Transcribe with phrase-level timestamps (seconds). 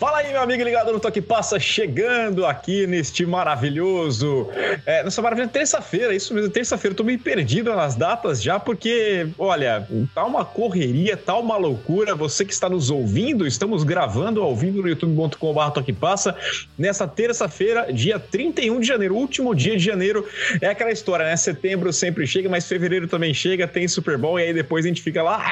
[0.00, 4.48] Fala aí, meu amigo ligado no Toque Passa, chegando aqui neste maravilhoso.
[4.86, 6.96] É, nessa maravilhosa terça-feira, isso mesmo, terça-feira.
[6.96, 12.14] Tô meio perdido nas datas já, porque, olha, tá uma correria, tá uma loucura.
[12.14, 16.34] Você que está nos ouvindo, estamos gravando ao vivo no youtube.com.br Toque Passa
[16.78, 20.26] nessa terça-feira, dia 31 de janeiro, último dia de janeiro.
[20.62, 21.36] É aquela história, né?
[21.36, 25.02] Setembro sempre chega, mas fevereiro também chega, tem Super Bowl e aí depois a gente
[25.02, 25.44] fica lá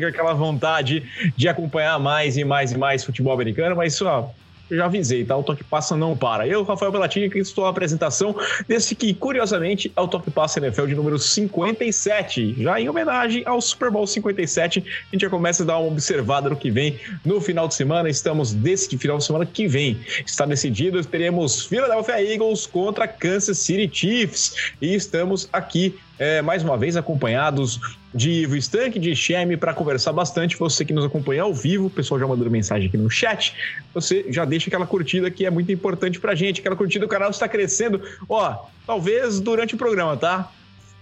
[0.00, 1.04] com aquela vontade
[1.36, 4.32] de acompanhar mais e mais e mais futebol americano mas ó,
[4.70, 5.36] eu já avisei, tá?
[5.36, 6.46] O Toque Passa não para.
[6.46, 8.34] Eu, Rafael Belatini, que estou a apresentação
[8.66, 12.62] desse que, curiosamente, é o Toque Passa NFL de número 57.
[12.62, 16.50] Já em homenagem ao Super Bowl 57, a gente já começa a dar uma observada
[16.50, 18.10] no que vem no final de semana.
[18.10, 19.98] Estamos desse final de semana que vem.
[20.24, 24.72] Está decidido, teremos Philadelphia Eagles contra Kansas City Chiefs.
[24.82, 27.80] E estamos aqui é, mais uma vez acompanhados
[28.14, 30.56] de Ivo Stank, de Cheme, para conversar bastante.
[30.56, 33.54] Você que nos acompanha ao vivo, o pessoal já mandou mensagem aqui no chat.
[33.94, 36.60] Você já deixa aquela curtida que é muito importante pra gente.
[36.60, 38.02] Aquela curtida, o canal está crescendo.
[38.28, 40.50] Ó, talvez durante o programa, tá?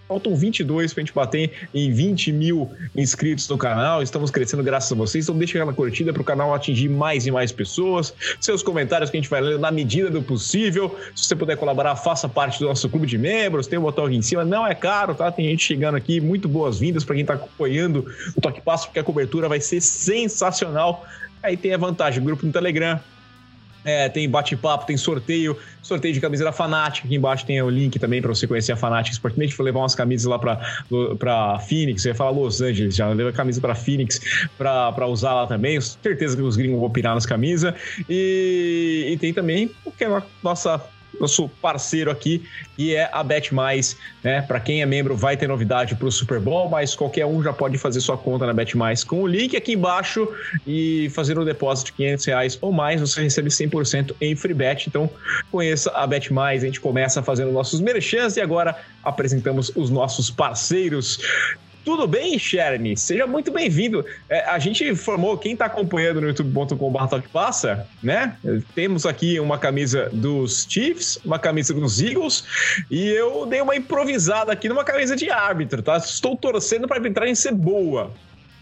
[0.08, 4.02] Faltam 22 para a gente bater em 20 mil inscritos no canal.
[4.02, 5.24] Estamos crescendo graças a vocês.
[5.24, 8.14] Então deixa aquela curtida para o canal atingir mais e mais pessoas.
[8.40, 10.96] Seus comentários que a gente vai ler na medida do possível.
[11.14, 13.66] Se você puder colaborar, faça parte do nosso clube de membros.
[13.66, 14.44] Tem o um botão aqui em cima.
[14.44, 15.32] Não é caro, tá?
[15.32, 16.20] Tem gente chegando aqui.
[16.20, 21.04] Muito boas-vindas para quem está acompanhando o Toque Passo, porque a cobertura vai ser sensacional.
[21.42, 23.00] Aí tem a vantagem, grupo no Telegram,
[23.86, 27.04] é, tem bate-papo, tem sorteio, sorteio de camisa da Fanatic.
[27.04, 29.56] Aqui embaixo tem o link também para você conhecer a Fanatic Sportmente.
[29.56, 32.04] Vou levar umas camisas lá para Phoenix.
[32.04, 33.08] Eu ia falar Los Angeles já.
[33.08, 34.20] Leva a camisa para Phoenix
[34.58, 35.80] para usar lá também.
[35.80, 37.72] Certeza que os gringos vão opinar nas camisas.
[38.08, 40.82] E, e tem também aquela nossa
[41.20, 42.42] nosso parceiro aqui,
[42.76, 44.42] que é a Bet Mais, né?
[44.42, 47.52] Para quem é membro, vai ter novidade para o Super Bowl, mas qualquer um já
[47.52, 50.28] pode fazer sua conta na Bet Mais com o link aqui embaixo
[50.66, 54.88] e fazer um depósito de 500 reais ou mais, você recebe 100% em free bet.
[54.88, 55.08] Então,
[55.50, 56.62] conheça a Bet Mais.
[56.62, 61.18] A gente começa fazendo nossos merchans e agora apresentamos os nossos parceiros.
[61.86, 62.96] Tudo bem, Shermy?
[62.96, 64.04] Seja muito bem-vindo.
[64.28, 68.36] É, a gente informou, quem está acompanhando no youtube.com.br passa, né?
[68.74, 72.42] Temos aqui uma camisa dos Chiefs, uma camisa dos Eagles,
[72.90, 75.96] e eu dei uma improvisada aqui numa camisa de árbitro, tá?
[75.96, 78.12] Estou torcendo para a arbitragem ser boa.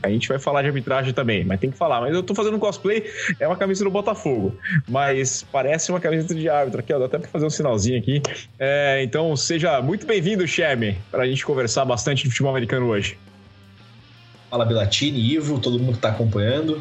[0.04, 2.00] A gente vai falar de arbitragem também, mas tem que falar.
[2.00, 3.04] Mas eu tô fazendo cosplay,
[3.40, 4.56] é uma camisa do Botafogo.
[4.88, 6.98] Mas parece uma camisa de árbitro aqui, ó.
[6.98, 8.22] Dá até pra fazer um sinalzinho aqui.
[8.58, 13.16] É, então seja muito bem-vindo, Sherme, pra gente conversar bastante de futebol americano hoje.
[14.54, 16.80] Fala Belatini, Ivo, todo mundo que está acompanhando.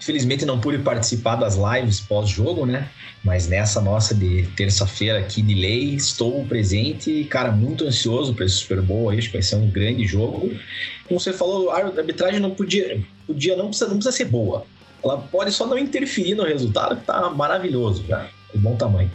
[0.00, 2.88] Infelizmente não pude participar das lives pós-jogo, né?
[3.22, 8.44] Mas nessa nossa de terça-feira aqui de lei, estou presente e, cara, muito ansioso para
[8.44, 10.58] esse Super Bowl aí, acho que vai ser um grande jogo.
[11.06, 14.66] Como você falou, a arbitragem não podia, podia não precisa, não precisa ser boa.
[15.04, 19.12] Ela pode só não interferir no resultado, que tá maravilhoso já, de bom tamanho.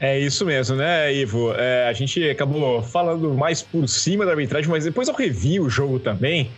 [0.00, 1.52] É isso mesmo, né, Ivo?
[1.54, 5.68] É, a gente acabou falando mais por cima da arbitragem, mas depois eu revi o
[5.68, 6.50] jogo também.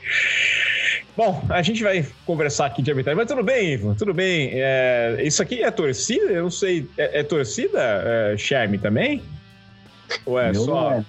[1.17, 4.51] Bom, a gente vai conversar aqui de arbitragem, mas tudo bem, Ivo, tudo bem.
[4.55, 6.33] É, isso aqui é torcida?
[6.33, 6.89] Eu não sei.
[6.97, 9.23] É, é torcida, é, Charme, também?
[10.27, 11.03] Ou é Meu só.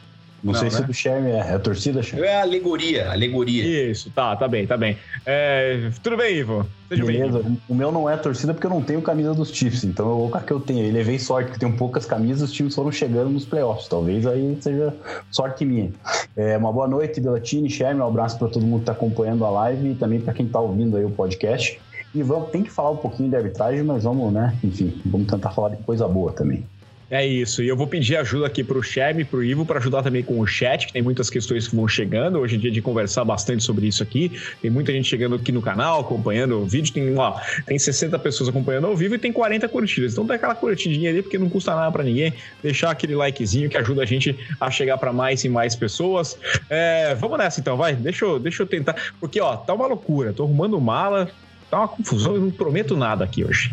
[0.44, 0.76] Não, não sei né?
[0.76, 2.24] se do Sherm é, é a torcida, Sherm.
[2.24, 3.92] É alegoria, alegoria.
[3.92, 4.98] Isso, tá, tá bem, tá bem.
[5.26, 6.68] É, tudo bem, Ivo?
[6.90, 7.40] Seja Beleza.
[7.40, 10.18] Bem, o meu não é torcida porque eu não tenho camisa dos Chiefs, então eu
[10.18, 10.86] vou com a que eu tenho.
[10.86, 13.88] Eu levei sorte, que tenho poucas camisas, os times foram chegando nos playoffs.
[13.88, 14.94] Talvez aí seja
[15.30, 15.92] sorte minha.
[16.36, 19.50] É, uma boa noite, Delatini, Sherm, um abraço para todo mundo que está acompanhando a
[19.50, 21.80] live e também para quem está ouvindo aí o podcast.
[22.14, 24.58] E vamos, tem que falar um pouquinho de arbitragem, mas vamos, né?
[24.64, 26.66] Enfim, vamos tentar falar de coisa boa também.
[27.12, 27.62] É isso.
[27.62, 30.48] E eu vou pedir ajuda aqui pro Cheme, pro Ivo, para ajudar também com o
[30.48, 32.40] chat, que tem muitas questões que vão chegando.
[32.40, 34.32] Hoje é dia de conversar bastante sobre isso aqui.
[34.62, 36.94] Tem muita gente chegando aqui no canal, acompanhando o vídeo.
[36.94, 40.14] Tem, ó, tem 60 pessoas acompanhando ao vivo e tem 40 curtidas.
[40.14, 42.34] Então dá aquela curtidinha ali, porque não custa nada para ninguém.
[42.64, 46.38] Deixar aquele likezinho que ajuda a gente a chegar para mais e mais pessoas.
[46.70, 47.94] É, vamos nessa então, vai.
[47.94, 48.96] Deixa eu, deixa eu tentar.
[49.20, 50.32] Porque, ó, tá uma loucura.
[50.32, 51.30] Tô arrumando mala,
[51.70, 52.36] tá uma confusão.
[52.36, 53.70] Eu não prometo nada aqui hoje.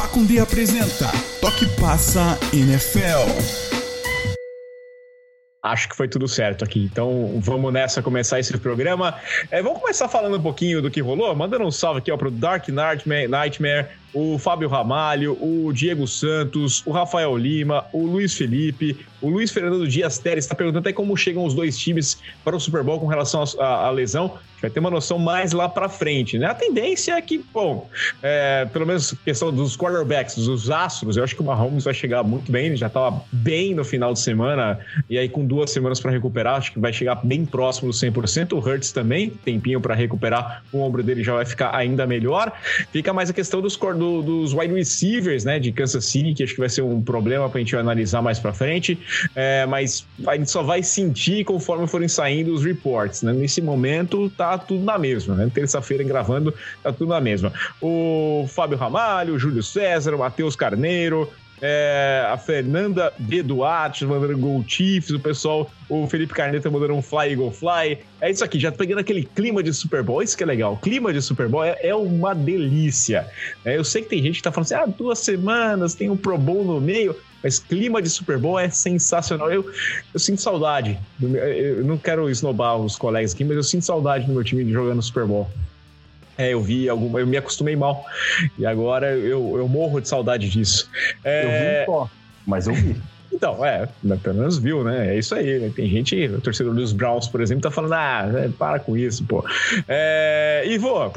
[0.00, 1.12] Pacundê apresenta
[1.42, 3.28] Toque Passa NFL.
[5.62, 6.88] Acho que foi tudo certo aqui.
[6.90, 9.14] Então vamos nessa começar esse programa.
[9.50, 12.30] É, vamos começar falando um pouquinho do que rolou, mandando um salve aqui ó, pro
[12.30, 18.96] Dark Nightmare, Nightmare o Fábio Ramalho, o Diego Santos, o Rafael Lima, o Luiz Felipe,
[19.20, 22.60] o Luiz Fernando Dias Teres está perguntando até como chegam os dois times para o
[22.60, 24.38] Super Bowl com relação à lesão.
[24.60, 26.46] Vai ter uma noção mais lá para frente, né?
[26.46, 27.88] A tendência é que, bom,
[28.22, 32.22] é, pelo menos questão dos quarterbacks, dos astros, eu acho que o Mahomes vai chegar
[32.22, 34.78] muito bem, ele já estava bem no final de semana,
[35.08, 38.52] e aí com duas semanas para recuperar, acho que vai chegar bem próximo do 100%.
[38.52, 42.52] O Hurts também, tempinho para recuperar, o ombro dele já vai ficar ainda melhor.
[42.92, 46.42] Fica mais a questão dos quarterbacks do, dos wide receivers, né, de Kansas City, que
[46.42, 48.98] acho que vai ser um problema para a gente analisar mais para frente,
[49.36, 53.32] é, mas a gente só vai sentir conforme forem saindo os reports, né?
[53.32, 55.50] Nesse momento tá tudo na mesma, né?
[55.52, 56.52] Terça-feira gravando,
[56.82, 57.52] tá tudo na mesma.
[57.80, 61.28] O Fábio Ramalho, o Júlio César, o Matheus Carneiro,
[61.62, 63.42] é, a Fernanda B.
[63.42, 67.98] Duarte mandando Gol Chiefs, o pessoal, o Felipe Carneta mandando um Fly Go Fly.
[68.20, 70.22] É isso aqui, já pegando aquele clima de Super Bowl.
[70.22, 70.74] Isso que é legal.
[70.74, 73.26] O clima de Super Bowl é, é uma delícia.
[73.64, 76.16] É, eu sei que tem gente que tá falando assim: ah, duas semanas, tem um
[76.16, 77.14] Pro Bowl no meio.
[77.42, 79.50] Mas clima de Super Bowl é sensacional.
[79.50, 79.64] Eu,
[80.12, 80.98] eu sinto saudade.
[81.22, 85.00] Eu não quero esnobar os colegas aqui, mas eu sinto saudade do meu time jogando
[85.00, 85.48] Super Bowl.
[86.40, 88.04] É, eu vi alguma, eu me acostumei mal.
[88.58, 90.88] E agora eu, eu morro de saudade disso.
[91.22, 91.44] É...
[91.44, 92.10] Eu vi um só,
[92.46, 92.96] mas eu vi.
[93.32, 93.88] Então, é,
[94.24, 95.14] pelo menos viu, né?
[95.14, 95.60] É isso aí.
[95.60, 95.72] Né?
[95.74, 99.24] Tem gente, o torcedor dos Browns, por exemplo, tá falando, ah, é, para com isso,
[99.24, 99.44] pô.
[99.86, 101.12] É, Ivo,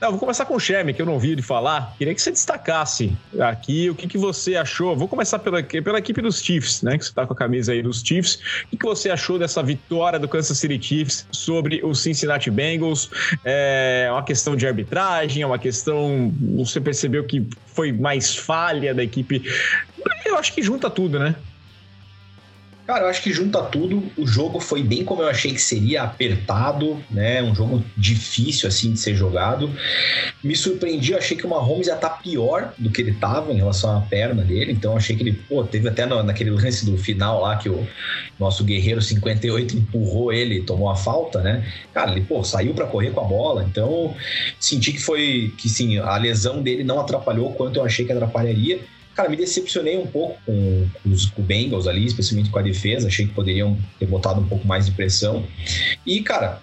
[0.00, 1.94] não, vou começar com o Cheme, que eu não vi ele falar.
[1.98, 4.96] Queria que você destacasse aqui o que, que você achou.
[4.96, 6.96] Vou começar pela, pela equipe dos Chiefs, né?
[6.96, 8.36] Que você tá com a camisa aí dos Chiefs.
[8.64, 13.10] O que, que você achou dessa vitória do Kansas City Chiefs sobre o Cincinnati Bengals?
[13.44, 16.32] É uma questão de arbitragem, é uma questão.
[16.56, 19.42] Você percebeu que foi mais falha da equipe?
[20.24, 21.34] Eu acho que junta tudo, né?
[22.88, 24.10] Cara, eu acho que junta tudo.
[24.16, 27.42] O jogo foi bem como eu achei que seria, apertado, né?
[27.42, 29.70] Um jogo difícil, assim, de ser jogado.
[30.42, 33.52] Me surpreendi, eu achei que o Mahomes ia estar tá pior do que ele estava
[33.52, 34.72] em relação à perna dele.
[34.72, 37.86] Então, achei que ele, pô, teve até naquele lance do final lá que o
[38.40, 41.70] nosso guerreiro 58 empurrou ele tomou a falta, né?
[41.92, 43.64] Cara, ele, pô, saiu para correr com a bola.
[43.64, 44.16] Então,
[44.58, 48.80] senti que foi, que sim, a lesão dele não atrapalhou quanto eu achei que atrapalharia.
[49.18, 53.08] Cara, me decepcionei um pouco com, os, com Bengals ali, especialmente com a defesa.
[53.08, 55.44] Achei que poderiam ter botado um pouco mais de pressão.
[56.06, 56.60] E, cara,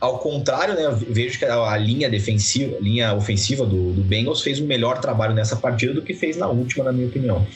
[0.00, 4.66] ao contrário, né, vejo que a linha defensiva, linha ofensiva do, do Bengals fez um
[4.66, 7.46] melhor trabalho nessa partida do que fez na última, na minha opinião.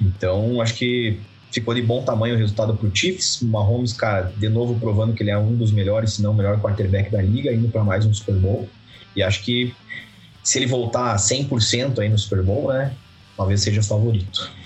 [0.00, 3.42] Então, acho que ficou de bom tamanho o resultado para o Chiefs.
[3.42, 6.34] O Mahomes, cara, de novo provando que ele é um dos melhores, se não o
[6.34, 8.66] melhor quarterback da liga, indo para mais um Super Bowl.
[9.14, 9.74] E acho que
[10.42, 12.96] se ele voltar 100% aí no Super Bowl, né,
[13.36, 14.61] talvez seja favorito.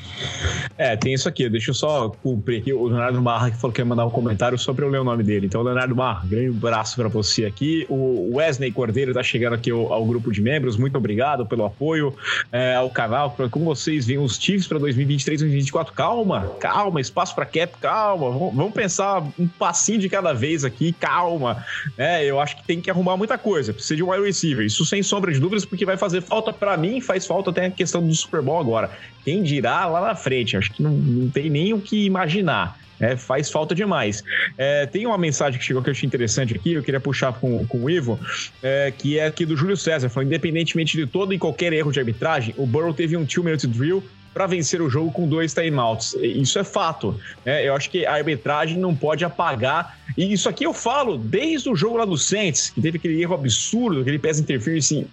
[0.79, 1.49] É, tem isso aqui.
[1.49, 2.73] Deixa eu só cumprir aqui.
[2.73, 5.05] O Leonardo Marra que falou que ia mandar um comentário só para eu ler o
[5.05, 5.47] nome dele.
[5.47, 7.87] Então, Leonardo Marra, grande abraço para você aqui.
[7.89, 10.77] O Wesley Cordeiro está chegando aqui ao, ao, grupo de membros.
[10.77, 12.15] Muito obrigado pelo apoio
[12.53, 13.31] é, ao canal.
[13.31, 15.93] Pra, como vocês veem os Chiefs para 2023 2024?
[15.95, 17.01] Calma, calma.
[17.01, 18.31] Espaço para cap, calma.
[18.31, 20.93] Vamos, pensar um passinho de cada vez aqui.
[20.93, 21.65] Calma.
[21.97, 23.73] É, eu acho que tem que arrumar muita coisa.
[23.73, 24.65] Precisa de um wide receiver.
[24.65, 27.01] Isso sem sombra de dúvidas, porque vai fazer falta para mim.
[27.01, 28.91] Faz falta até a questão do Super Bowl agora.
[29.25, 30.57] Quem dirá lá na frente?
[30.57, 32.79] Acho que não, não tem nem o que imaginar.
[32.99, 34.25] É, faz falta demais.
[34.57, 37.67] É, tem uma mensagem que chegou que eu achei interessante aqui, eu queria puxar com,
[37.67, 38.19] com o Ivo,
[38.63, 41.99] é, que é aqui do Júlio César, falou, independentemente de todo e qualquer erro de
[41.99, 44.03] arbitragem, o Burrow teve um two-minute drill
[44.37, 46.15] para vencer o jogo com dois timeouts.
[46.21, 47.19] Isso é fato.
[47.43, 47.67] Né?
[47.67, 49.99] Eu acho que a arbitragem não pode apagar.
[50.15, 53.35] E isso aqui eu falo desde o jogo lá do Saints, que teve aquele erro
[53.35, 55.07] absurdo, aquele pass interference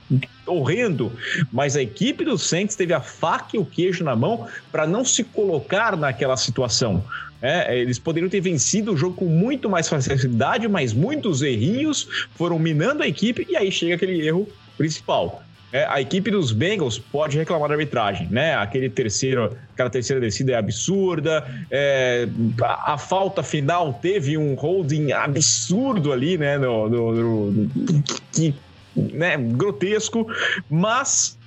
[0.45, 1.09] horrendo.
[1.53, 5.05] Mas a equipe do Saints teve a faca e o queijo na mão para não
[5.05, 7.01] se colocar naquela situação.
[7.41, 12.59] É, eles poderiam ter vencido o jogo com muito mais facilidade, mas muitos errinhos foram
[12.59, 15.41] minando a equipe e aí chega aquele erro principal.
[15.73, 18.53] É, a equipe dos Bengals pode reclamar da arbitragem, né?
[18.53, 21.43] Aquele terceiro, aquela terceira descida é absurda.
[21.71, 22.27] É,
[22.61, 26.59] a, a, falta final teve um holding absurdo ali, né?
[26.59, 28.53] No, no, no que,
[28.95, 29.35] né?
[29.35, 30.27] Grotesco,
[30.69, 31.39] mas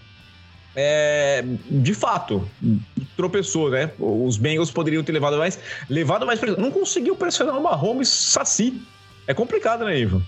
[0.75, 2.50] é, de fato,
[3.16, 3.92] tropeçou, né?
[3.97, 5.56] Os Bengals poderiam ter levado mais,
[5.88, 6.61] levado mais pressão.
[6.61, 8.83] Não conseguiu pressionar o Mahomes Saci.
[9.28, 10.21] É complicado, né, Ivo?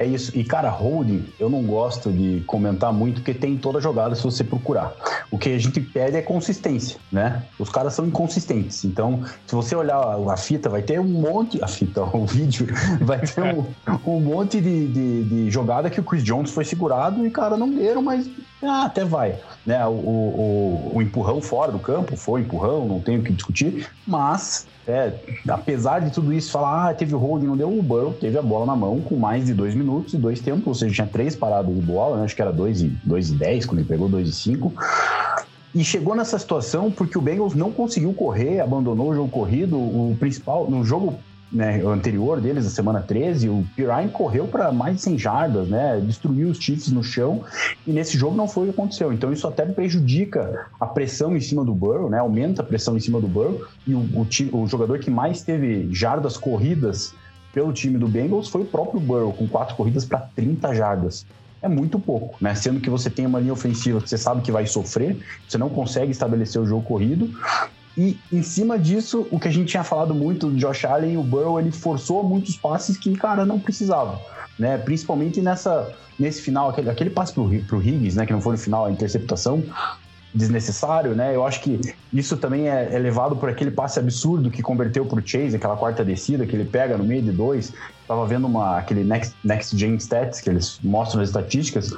[0.00, 0.32] É isso.
[0.34, 4.42] E, cara, holding, eu não gosto de comentar muito, porque tem toda jogada se você
[4.42, 4.94] procurar.
[5.30, 7.44] O que a gente pede é consistência, né?
[7.58, 8.82] Os caras são inconsistentes.
[8.82, 11.62] Então, se você olhar a fita, vai ter um monte.
[11.62, 12.66] A fita, o vídeo,
[13.02, 13.66] vai ter um,
[14.06, 17.68] um monte de, de, de, jogada que o Chris Jones foi segurado e, cara, não
[17.68, 18.26] deram, mas
[18.62, 19.38] ah, até vai.
[19.64, 19.84] Né?
[19.86, 24.66] O, o, o empurrão fora do campo foi empurrão, não tenho o que discutir, mas
[24.86, 25.12] é,
[25.48, 28.42] apesar de tudo isso, falar, ah, teve o holding, não deu, o Burrow teve a
[28.42, 31.36] bola na mão com mais de dois minutos e dois tempos, ou seja, tinha três
[31.36, 32.24] paradas de bola, né?
[32.24, 34.72] acho que era dois e, dois e dez, quando ele pegou dois e cinco.
[35.72, 39.76] E chegou nessa situação porque o Bengals não conseguiu correr, abandonou o jogo corrido.
[39.76, 41.20] O principal, no jogo
[41.52, 46.00] né, anterior deles, a semana 13, o Pirine correu para mais de 100 jardas, né,
[46.00, 47.42] destruiu os Chiefs no chão,
[47.86, 49.12] e nesse jogo não foi o que aconteceu.
[49.12, 53.00] Então isso até prejudica a pressão em cima do Burrow, né, aumenta a pressão em
[53.00, 57.14] cima do Burrow, e o, o, o jogador que mais teve jardas corridas
[57.52, 61.26] pelo time do Bengals foi o próprio Burrow, com quatro corridas para 30 jardas.
[61.60, 62.54] é muito pouco, né?
[62.54, 65.68] Sendo que você tem uma linha ofensiva que você sabe que vai sofrer, você não
[65.68, 67.28] consegue estabelecer o jogo corrido.
[67.96, 71.22] E em cima disso, o que a gente tinha falado muito do Josh Allen, o
[71.22, 74.20] Burrow, ele forçou muitos passes que, cara, não precisava.
[74.58, 74.78] Né?
[74.78, 78.26] Principalmente nessa, nesse final, aquele, aquele passe pro, pro Higgins, né?
[78.26, 79.64] Que não foi no final, a interceptação,
[80.32, 81.34] desnecessário, né?
[81.34, 81.80] Eu acho que
[82.12, 85.76] isso também é, é levado por aquele passe absurdo que converteu para o Chase, aquela
[85.76, 87.72] quarta descida que ele pega no meio de dois.
[88.06, 91.92] Tava vendo uma, aquele Next, Next Gen Stats que eles mostram nas estatísticas.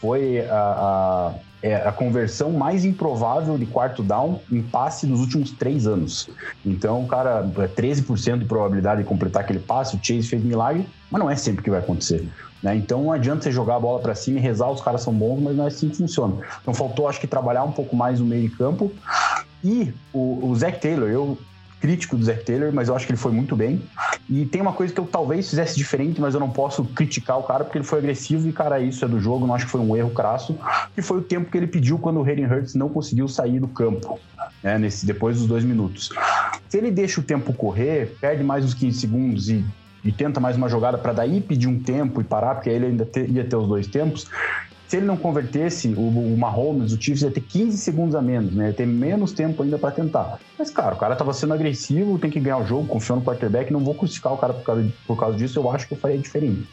[0.00, 5.50] Foi a, a, é a conversão mais improvável de quarto down em passe dos últimos
[5.50, 6.28] três anos.
[6.64, 11.20] Então, cara, 13% é de probabilidade de completar aquele passe, o Chase fez milagre, mas
[11.20, 12.26] não é sempre que vai acontecer.
[12.62, 12.76] Né?
[12.76, 15.40] Então não adianta você jogar a bola para cima e rezar, os caras são bons,
[15.40, 16.36] mas não é assim que funciona.
[16.60, 18.92] Então faltou, acho que, trabalhar um pouco mais no meio de campo.
[19.62, 21.38] E o, o Zach Taylor, eu
[21.80, 23.82] crítico do Zach Taylor, mas eu acho que ele foi muito bem.
[24.28, 27.42] E tem uma coisa que eu talvez fizesse diferente, mas eu não posso criticar o
[27.42, 29.80] cara porque ele foi agressivo e, cara, isso é do jogo, não acho que foi
[29.80, 30.58] um erro crasso,
[30.94, 33.68] que foi o tempo que ele pediu quando o Hayden Hurts não conseguiu sair do
[33.68, 34.20] campo,
[34.62, 36.10] né, nesse, depois dos dois minutos.
[36.68, 39.64] Se ele deixa o tempo correr, perde mais uns 15 segundos e
[40.04, 42.86] e tenta mais uma jogada para daí pedir um tempo e parar, porque aí ele
[42.86, 44.26] ainda te, ia ter os dois tempos.
[44.90, 48.52] Se ele não convertesse o, o Mahomes, o Chiefs ia ter 15 segundos a menos,
[48.52, 48.66] né?
[48.66, 50.40] Ia ter menos tempo ainda para tentar.
[50.58, 53.72] Mas, cara, o cara tava sendo agressivo, tem que ganhar o jogo, confiou no quarterback,
[53.72, 56.18] não vou crucificar o cara por causa, por causa disso, eu acho que eu faria
[56.18, 56.68] diferente.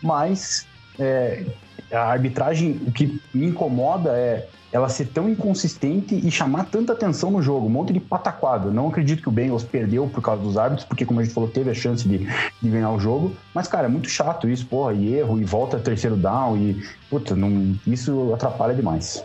[0.00, 0.68] Mas
[1.00, 1.46] é,
[1.92, 7.30] a arbitragem, o que me incomoda é ela ser tão inconsistente e chamar tanta atenção
[7.30, 8.70] no jogo, um monte de pataquada.
[8.70, 11.48] Não acredito que o Bengals perdeu por causa dos árbitros, porque, como a gente falou,
[11.48, 13.34] teve a chance de, de ganhar o jogo.
[13.54, 17.34] Mas, cara, é muito chato isso, porra, e erro, e volta terceiro down, e, puta,
[17.34, 19.24] não, isso atrapalha demais.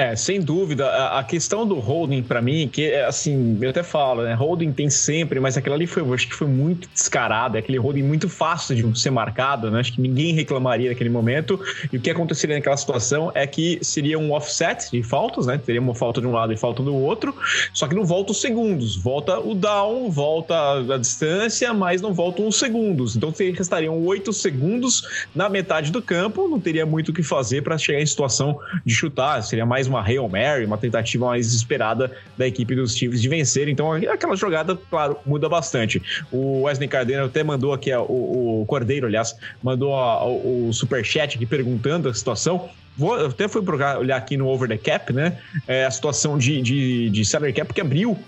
[0.00, 0.88] É, sem dúvida.
[1.08, 4.32] A, questão do holding, para mim, que é assim, eu até falo, né?
[4.32, 7.58] Holding tem sempre, mas aquilo ali foi, acho que foi muito descarado.
[7.58, 9.78] É aquele holding muito fácil de ser marcado, né?
[9.78, 11.60] Acho que ninguém reclamaria naquele momento.
[11.92, 15.58] E o que aconteceria naquela situação é que seria um offset de faltas, né?
[15.58, 17.36] Teria uma falta de um lado e falta do outro.
[17.74, 18.96] Só que não volta os segundos.
[18.96, 20.54] Volta o down, volta
[20.94, 23.16] a distância, mas não voltam os segundos.
[23.16, 26.48] Então restariam oito segundos na metade do campo.
[26.48, 29.42] Não teria muito o que fazer para chegar em situação de chutar.
[29.42, 33.68] Seria mais uma Hail Mary, uma tentativa mais desesperada da equipe dos Chiefs de vencer.
[33.68, 36.02] Então, aquela jogada, claro, muda bastante.
[36.30, 41.36] O Wesley Cardeiro até mandou aqui, o, o Cordeiro, aliás, mandou a, o, o superchat
[41.36, 42.70] aqui perguntando a situação.
[42.96, 43.62] Vou, até fui
[43.98, 45.38] olhar aqui no Over the Cap, né?
[45.66, 48.18] É, a situação de, de, de salary cap que abriu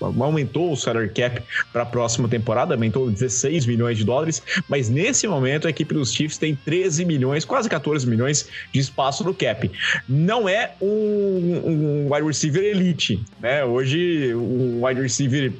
[0.00, 5.26] aumentou o salary cap para a próxima temporada, aumentou 16 milhões de dólares, mas nesse
[5.26, 9.70] momento a equipe dos Chiefs tem 13 milhões, quase 14 milhões de espaço no cap.
[10.08, 13.64] Não é um, um wide receiver elite, né?
[13.64, 15.52] Hoje um wide receiver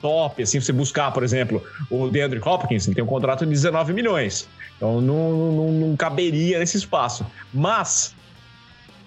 [0.00, 4.48] top, assim, você buscar, por exemplo, o DeAndre Hopkins, tem um contrato de 19 milhões.
[4.76, 7.26] Então não, não, não caberia nesse espaço.
[7.52, 8.14] Mas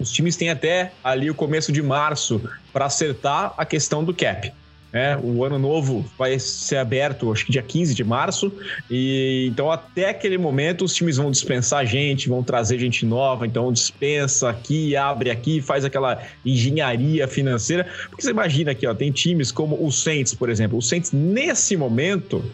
[0.04, 2.42] os times têm até ali o começo de março
[2.72, 4.52] para acertar a questão do cap.
[4.96, 8.54] É, o ano novo vai ser aberto, acho que dia 15 de março,
[8.92, 13.74] e então até aquele momento os times vão dispensar gente, vão trazer gente nova, então
[13.74, 19.52] dispensa aqui, abre aqui, faz aquela engenharia financeira, porque você imagina aqui, ó, tem times
[19.52, 22.46] como o Saints, por exemplo, o Saints nesse momento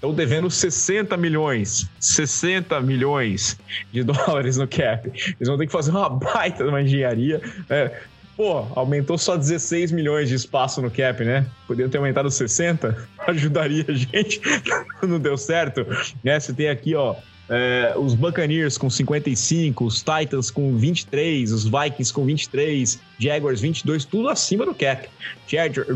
[0.00, 3.58] estão devendo 60 milhões, 60 milhões
[3.92, 5.06] de dólares no cap.
[5.06, 7.40] Eles vão ter que fazer uma baita de uma engenharia.
[7.68, 7.92] Né?
[8.34, 11.46] Pô, aumentou só 16 milhões de espaço no cap, né?
[11.66, 12.96] Poderiam ter aumentado 60,
[13.28, 14.40] ajudaria a gente.
[15.06, 15.86] Não deu certo.
[16.24, 16.40] Né?
[16.40, 17.14] Você tem aqui, ó,
[17.50, 24.06] é, os Buccaneers com 55, os Titans com 23, os Vikings com 23, Jaguars 22,
[24.06, 25.06] tudo acima do cap.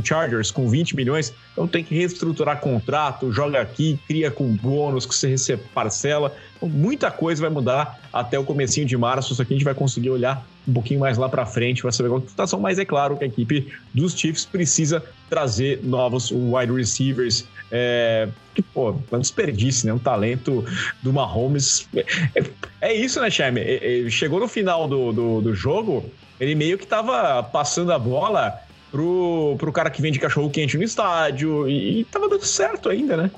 [0.03, 5.15] Chargers com 20 milhões, então tem que reestruturar contrato, joga aqui, cria com bônus que
[5.15, 6.37] você recebe parcela.
[6.57, 9.75] Então, muita coisa vai mudar até o comecinho de março, isso aqui a gente vai
[9.75, 12.79] conseguir olhar um pouquinho mais lá para frente para saber qual é a situação, mas
[12.79, 18.95] é claro que a equipe dos Chiefs precisa trazer novos wide receivers é, que, pô,
[19.11, 19.93] é um desperdício, né?
[19.93, 20.65] Um talento
[21.03, 21.89] do Mahomes.
[22.35, 22.45] É,
[22.81, 23.61] é isso, né, Chaime?
[23.61, 26.09] É, é, chegou no final do, do, do, jogo,
[26.39, 28.61] ele meio que tava passando a bola
[28.95, 33.17] pro, pro cara que vende cachorro quente no estádio e, e tava dando certo ainda,
[33.17, 33.31] né?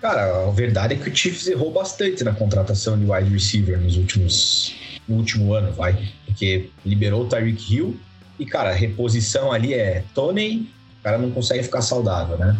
[0.00, 3.98] Cara, a verdade é que o Chiefs errou bastante na contratação de wide receiver nos
[3.98, 4.74] últimos
[5.06, 6.08] no último ano, vai.
[6.24, 8.00] Porque liberou o Tyreek Hill
[8.38, 10.70] e, cara, a reposição ali é Tony,
[11.00, 12.56] o cara não consegue ficar saudável, né?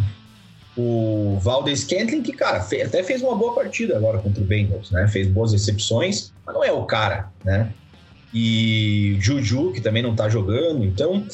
[0.77, 4.91] o Valdez Scantling, que, cara, fez, até fez uma boa partida agora contra o Bengals,
[4.91, 5.09] né?
[5.09, 7.73] Fez boas recepções, mas não é o cara, né?
[8.39, 11.27] E Juju, que também não tá jogando, então...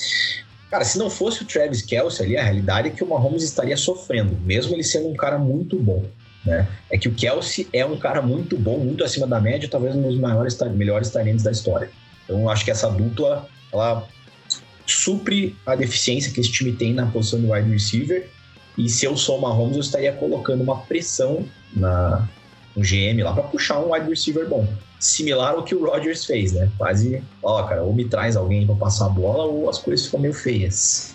[0.71, 3.77] Cara, se não fosse o Travis Kelsey ali, a realidade é que o Mahomes estaria
[3.77, 6.03] sofrendo, mesmo ele sendo um cara muito bom.
[6.47, 6.67] né?
[6.89, 10.01] É que o Kelsey é um cara muito bom, muito acima da média, talvez um
[10.01, 11.91] dos maiores, melhores talentos da história.
[12.25, 14.09] Então, acho que essa dupla, ela
[14.87, 18.29] supre a deficiência que esse time tem na posição de wide receiver.
[18.79, 21.45] E se eu sou o Mahomes, eu estaria colocando uma pressão
[21.75, 22.27] na,
[22.77, 24.67] no GM lá para puxar um wide receiver bom.
[24.99, 26.71] Similar ao que o Rodgers fez, né?
[26.79, 30.21] Quase, ó, cara, ou me traz alguém para passar a bola ou as coisas ficam
[30.21, 31.15] meio feias.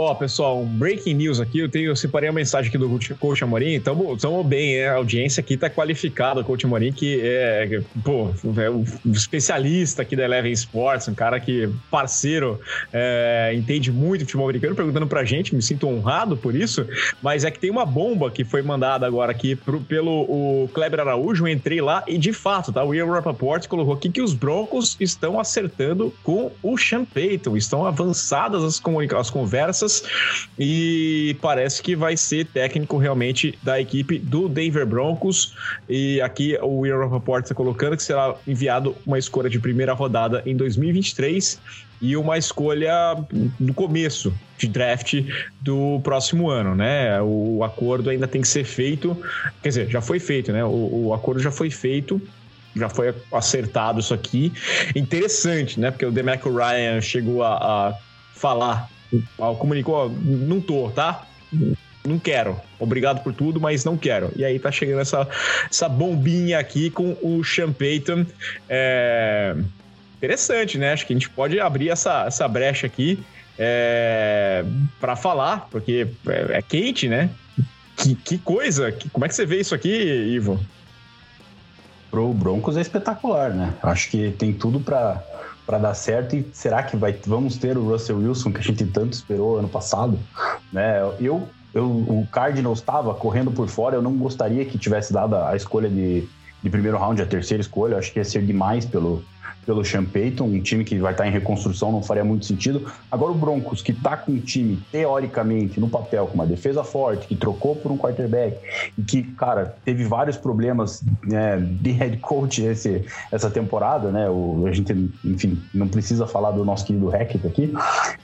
[0.00, 1.58] Ó, oh, pessoal, um breaking news aqui.
[1.58, 2.88] Eu, tenho, eu separei a mensagem aqui do
[3.18, 3.78] Coach Amorim.
[3.80, 4.88] Tamo, tamo bem, né?
[4.88, 6.40] A audiência aqui tá qualificada.
[6.40, 11.38] O Coach Amorim, que é, pô, é um especialista aqui da Eleven Sports, um cara
[11.38, 12.58] que, parceiro,
[12.90, 15.54] é, entende muito futebol americano, perguntando pra gente.
[15.54, 16.86] Me sinto honrado por isso.
[17.20, 21.00] Mas é que tem uma bomba que foi mandada agora aqui pro, pelo o Kleber
[21.00, 21.46] Araújo.
[21.46, 22.82] Eu entrei lá e, de fato, tá?
[22.82, 27.54] O Ian Rappaport colocou aqui que os Broncos estão acertando com o Sean Payton.
[27.54, 28.80] Estão avançadas as,
[29.18, 29.89] as conversas
[30.58, 35.54] e parece que vai ser técnico realmente da equipe do Denver Broncos.
[35.88, 40.42] E aqui o Will Rappaport está colocando que será enviado uma escolha de primeira rodada
[40.46, 41.60] em 2023
[42.00, 42.92] e uma escolha
[43.58, 45.22] no começo de draft
[45.60, 47.20] do próximo ano, né?
[47.20, 49.16] O acordo ainda tem que ser feito,
[49.62, 50.64] quer dizer, já foi feito, né?
[50.64, 52.20] O, o acordo já foi feito
[52.74, 54.52] já foi acertado isso aqui.
[54.94, 55.90] Interessante, né?
[55.90, 57.94] Porque o Demarco Ryan chegou a, a
[58.34, 58.88] falar
[59.58, 61.26] comunicou, não tô, tá?
[62.04, 62.58] Não quero.
[62.78, 64.30] Obrigado por tudo, mas não quero.
[64.34, 65.28] E aí tá chegando essa,
[65.70, 68.24] essa bombinha aqui com o Sean Payton.
[68.68, 69.54] É...
[70.16, 70.92] Interessante, né?
[70.92, 73.22] Acho que a gente pode abrir essa, essa brecha aqui
[73.58, 74.64] é...
[75.00, 77.30] para falar, porque é, é quente, né?
[77.96, 78.90] Que, que coisa!
[78.90, 80.58] Que, como é que você vê isso aqui, Ivo?
[82.10, 83.74] Pro Broncos é espetacular, né?
[83.82, 85.22] Acho que tem tudo para
[85.70, 88.84] para dar certo e será que vai, vamos ter o Russell Wilson que a gente
[88.86, 90.18] tanto esperou ano passado?
[90.72, 91.00] Né?
[91.20, 95.54] Eu, eu, o Cardinals estava correndo por fora, eu não gostaria que tivesse dado a
[95.54, 96.28] escolha de,
[96.62, 99.24] de primeiro round, a terceira escolha, acho que ia ser demais pelo,
[99.64, 102.90] pelo Sean Payton, um time que vai estar em reconstrução, não faria muito sentido.
[103.10, 107.26] Agora o Broncos, que está com um time, teoricamente, no papel, com uma defesa forte,
[107.26, 108.58] que trocou por um quarterback,
[108.96, 114.28] e que, cara, teve vários problemas né, de head coach esse, essa temporada, né?
[114.28, 114.92] O, a gente,
[115.24, 117.72] enfim, não precisa falar do nosso querido Hackett aqui.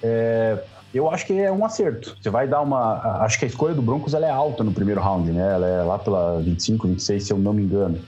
[0.03, 0.59] É,
[0.95, 2.17] eu acho que é um acerto.
[2.21, 3.23] Você vai dar uma.
[3.23, 5.55] Acho que a escolha do Broncos ela é alta no primeiro round, né?
[5.55, 7.99] Ela é lá pela 25, 26, se eu não me engano.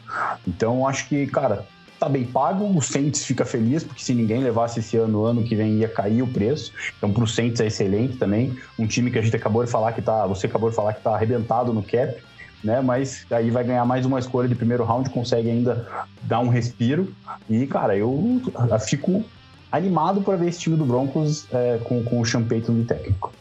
[0.47, 1.67] Então, acho que, cara,
[1.99, 5.55] tá bem pago, o Saints fica feliz, porque se ninguém levasse esse ano, ano que
[5.55, 6.73] vem ia cair o preço.
[6.97, 8.57] Então, pro Saints é excelente também.
[8.79, 10.27] Um time que a gente acabou de falar que tá.
[10.27, 12.17] Você acabou de falar que tá arrebentado no cap.
[12.65, 15.87] Né, mas aí vai ganhar mais uma escolha de primeiro round, consegue ainda
[16.25, 17.15] dar um respiro.
[17.49, 18.43] E, cara, eu
[18.85, 19.25] fico
[19.71, 23.33] animado para ver esse time do Broncos é, com, com o Sean Payton de técnico.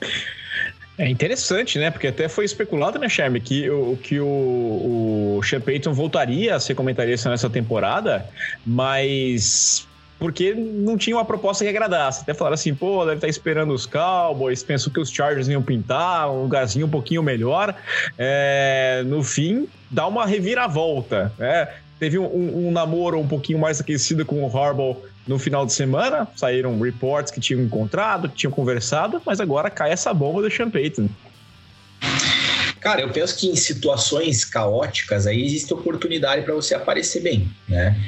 [0.97, 1.91] É interessante, né?
[1.91, 6.59] Porque até foi especulado, né, Charme, que, o, que o, o Sean Payton voltaria a
[6.59, 8.25] ser comentarista nessa temporada,
[8.65, 9.87] mas
[10.19, 12.21] porque não tinha uma proposta que agradasse.
[12.21, 16.31] Até falaram assim, pô, deve estar esperando os Cowboys, pensou que os Chargers iam pintar,
[16.31, 17.75] um lugarzinho um pouquinho melhor.
[18.17, 21.31] É, no fim, dá uma reviravolta.
[21.37, 21.67] Né?
[21.99, 25.73] Teve um, um, um namoro um pouquinho mais aquecido com o Harbaugh no final de
[25.73, 26.27] semana.
[26.35, 30.69] Saíram reports que tinham encontrado, que tinham conversado, mas agora cai essa bomba do Sean
[30.69, 31.09] Payton.
[32.79, 37.99] Cara, eu penso que em situações caóticas aí existe oportunidade para você aparecer bem, né?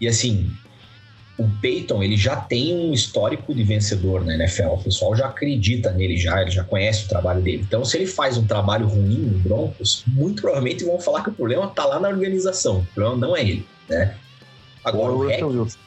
[0.00, 0.50] E assim,
[1.38, 4.68] o Peyton ele já tem um histórico de vencedor na NFL.
[4.68, 7.64] O pessoal já acredita nele já, ele já conhece o trabalho dele.
[7.66, 11.32] Então, se ele faz um trabalho ruim no Broncos, muito provavelmente vão falar que o
[11.32, 12.80] problema está lá na organização.
[12.80, 14.14] O problema não é ele, né?
[14.88, 15.78] Agora o, o Hackett,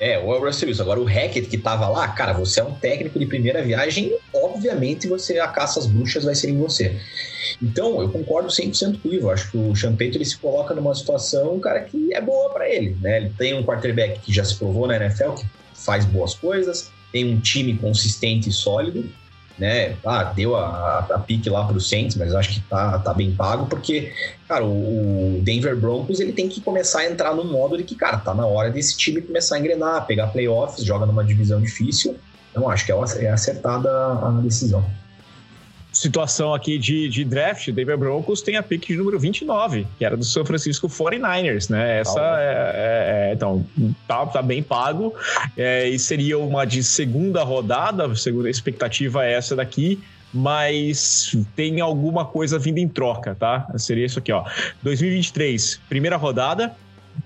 [0.00, 0.82] é, o Russell Wilson.
[0.82, 5.08] Agora o Hackett que tava lá, cara, você é um técnico de primeira viagem, obviamente
[5.08, 7.00] você a caça às bruxas vai ser em você.
[7.62, 9.30] Então, eu concordo 100% com o Ivo.
[9.30, 12.96] Acho que o Champeito ele se coloca numa situação, cara, que é boa para ele,
[13.00, 13.18] né?
[13.18, 17.32] Ele tem um quarterback que já se provou na NFL, que faz boas coisas, tem
[17.32, 19.08] um time consistente e sólido,
[19.58, 19.96] né?
[20.04, 23.32] Ah, deu a, a pique lá para o Saints, mas acho que tá, tá bem
[23.32, 24.12] pago, porque,
[24.48, 28.18] cara, o, Denver Broncos ele tem que começar a entrar no modo de que, cara,
[28.18, 32.16] tá na hora desse time começar a engrenar, pegar playoffs, joga numa divisão difícil.
[32.50, 34.84] Então, acho que é, é acertada a decisão
[36.04, 40.04] situação aqui de, de draft, o Denver Broncos tem a pick de número 29, que
[40.04, 42.00] era do São Francisco 49ers, né?
[42.00, 43.66] Essa é, é, é, então,
[44.06, 45.14] tá, tá bem pago,
[45.56, 49.98] é, e seria uma de segunda rodada, segunda expectativa é essa daqui,
[50.32, 53.66] mas tem alguma coisa vindo em troca, tá?
[53.78, 54.44] Seria isso aqui, ó.
[54.82, 56.74] 2023, primeira rodada,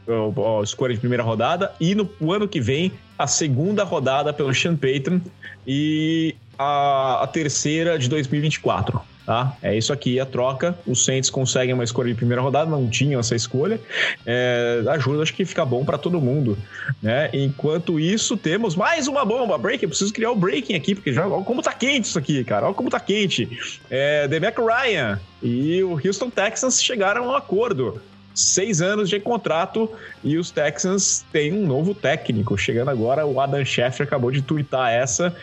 [0.07, 4.77] ó, escolha de primeira rodada, e no ano que vem, a segunda rodada pelo Sean
[4.77, 5.21] Payton,
[5.67, 9.01] e a, a terceira de 2024.
[9.25, 9.57] tá?
[9.63, 10.77] É isso aqui, a troca.
[10.87, 13.81] Os Saints conseguem uma escolha de primeira rodada, não tinham essa escolha.
[14.27, 16.59] É, ajuda, acho que fica bom para todo mundo,
[17.03, 17.31] né?
[17.33, 19.83] Enquanto isso, temos mais uma bomba, break.
[19.83, 22.67] Eu preciso criar o breaking aqui, porque já, olha como tá quente isso aqui, cara.
[22.67, 23.49] Olha como tá quente.
[23.91, 28.01] É, Demeco Ryan e o Houston Texans chegaram a um acordo
[28.39, 29.91] seis anos de contrato
[30.23, 32.57] e os Texans têm um novo técnico.
[32.57, 35.35] Chegando agora, o Adam Schefter acabou de twittar essa.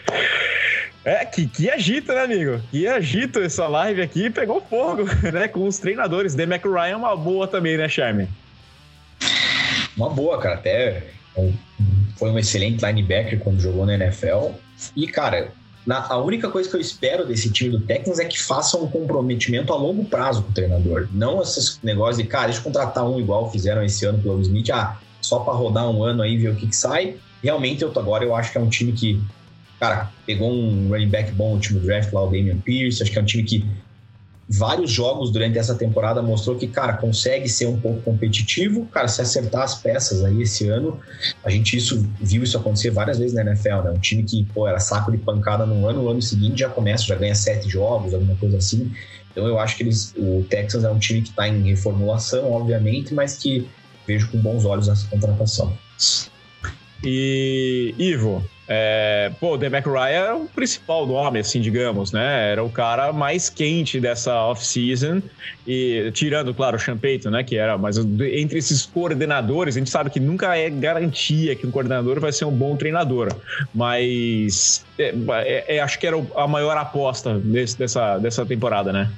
[1.05, 2.59] É, que, que agita, né, amigo?
[2.71, 5.47] Que agita essa live aqui, pegou fogo, né?
[5.47, 6.33] Com os treinadores.
[6.33, 8.27] The Ryan é uma boa também, né, Charme?
[9.95, 10.55] Uma boa, cara.
[10.55, 11.03] Até
[12.17, 14.49] foi um excelente linebacker quando jogou na NFL.
[14.95, 15.51] E, cara,
[15.85, 18.87] na, a única coisa que eu espero desse time do Texans é que faça um
[18.87, 21.07] comprometimento a longo prazo com o treinador.
[21.11, 24.71] Não esses negócios de, cara, deixa eu contratar um igual fizeram esse ano pelo Smith,
[24.71, 27.17] ah, só para rodar um ano aí ver o que, que sai.
[27.43, 29.21] Realmente, eu agora eu acho que é um time que
[29.85, 33.03] cara, pegou um running back bom no último draft lá, o Damian Pierce.
[33.03, 33.65] Acho que é um time que
[34.47, 38.85] vários jogos durante essa temporada mostrou que, cara, consegue ser um pouco competitivo.
[38.87, 40.99] Cara, se acertar as peças aí esse ano,
[41.43, 43.91] a gente isso, viu isso acontecer várias vezes na NFL, né?
[43.91, 47.03] Um time que, pô, era saco de pancada no ano, no ano seguinte já começa,
[47.03, 48.91] já ganha sete jogos, alguma coisa assim.
[49.31, 53.13] Então eu acho que eles, o Texans é um time que está em reformulação, obviamente,
[53.13, 53.67] mas que
[54.07, 55.77] vejo com bons olhos essa contratação.
[57.03, 62.51] E Ivo, é, pô, o Demek Ryan era o principal nome, assim, digamos, né?
[62.51, 65.21] Era o cara mais quente dessa off-season.
[65.67, 67.43] E tirando, claro, o Payton, né?
[67.43, 71.71] Que era, mas entre esses coordenadores, a gente sabe que nunca é garantia que um
[71.71, 73.29] coordenador vai ser um bom treinador.
[73.73, 79.11] Mas é, é, é acho que era a maior aposta desse, dessa, dessa temporada, né?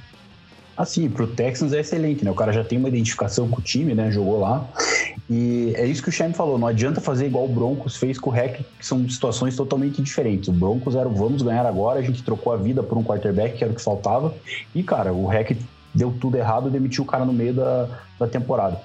[0.78, 2.30] Assim, pro Texans é excelente, né?
[2.30, 4.12] O cara já tem uma identificação com o time, né?
[4.12, 4.64] Jogou lá.
[5.28, 8.30] E é isso que o Shem falou, não adianta fazer igual o Broncos fez com
[8.30, 10.48] o Rec, que são situações totalmente diferentes.
[10.48, 13.64] O Broncos era vamos ganhar agora, a gente trocou a vida por um quarterback, que
[13.64, 14.32] era o que faltava.
[14.72, 15.58] E, cara, o Rec
[15.92, 18.80] deu tudo errado e demitiu o cara no meio da, da temporada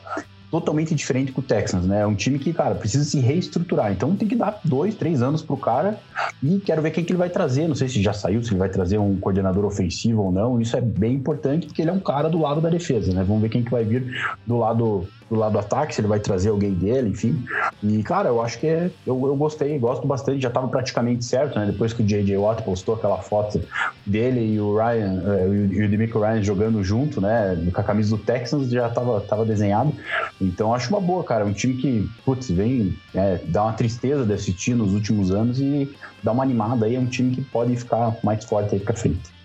[0.53, 2.01] totalmente diferente com o Texans, né?
[2.01, 3.91] É um time que, cara, precisa se reestruturar.
[3.91, 5.97] Então tem que dar dois, três anos pro cara
[6.43, 7.67] e quero ver quem que ele vai trazer.
[7.67, 10.61] Não sei se já saiu, se ele vai trazer um coordenador ofensivo ou não.
[10.61, 13.23] Isso é bem importante porque ele é um cara do lado da defesa, né?
[13.23, 14.05] Vamos ver quem que vai vir
[14.45, 17.43] do lado do lado do ataque, se ele vai trazer alguém dele, enfim.
[17.81, 21.57] E, cara, eu acho que é, eu, eu gostei, gosto bastante, já estava praticamente certo,
[21.57, 21.65] né?
[21.65, 22.37] Depois que o J.J.
[22.37, 23.61] Watt postou aquela foto
[24.05, 27.57] dele e o Ryan, uh, e o Demico Ryan jogando junto, né?
[27.73, 29.93] Com a camisa do Texans, já estava tava desenhado.
[30.41, 31.45] Então, acho uma boa, cara.
[31.45, 35.91] Um time que, putz, vem é, dá uma tristeza de assistir nos últimos anos e
[36.21, 36.95] dá uma animada aí.
[36.95, 39.42] É um time que pode ficar mais forte aí pra frente.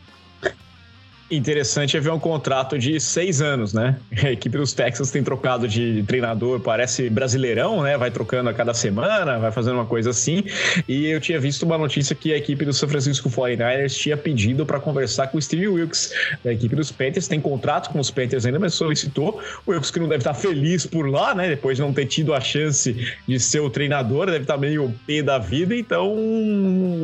[1.30, 3.98] Interessante é ver um contrato de seis anos, né?
[4.24, 7.98] A equipe dos Texans tem trocado de treinador, parece brasileirão, né?
[7.98, 10.42] Vai trocando a cada semana, vai fazendo uma coisa assim.
[10.88, 14.64] E eu tinha visto uma notícia que a equipe do São Francisco 49ers tinha pedido
[14.64, 17.28] para conversar com o Steve Wilkes, da equipe dos Panthers.
[17.28, 19.40] Tem contrato com os Panthers ainda, mas solicitou.
[19.66, 21.48] O Wilkes que não deve estar feliz por lá, né?
[21.48, 25.22] Depois de não ter tido a chance de ser o treinador, deve estar meio pé
[25.22, 25.76] da vida.
[25.76, 26.16] Então,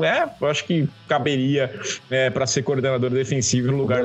[0.03, 1.71] é, eu acho que caberia
[2.11, 4.03] é, para ser coordenador defensivo no lugar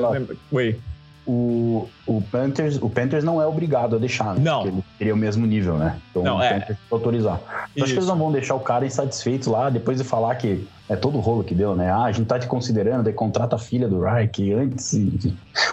[0.50, 0.80] Oi.
[1.26, 4.40] O, o, Panthers, o Panthers não é obrigado a deixar, né?
[4.42, 4.62] Não.
[4.62, 5.96] Porque ele teria o mesmo nível, né?
[6.10, 6.54] Então não, o é.
[6.54, 7.40] Panthers autorizar.
[7.72, 10.66] Então, acho que eles não vão deixar o cara insatisfeito lá depois de falar que
[10.88, 11.88] é todo o rolo que deu, né?
[11.88, 14.92] Ah, a gente tá te considerando, daí contrata a filha do Reich antes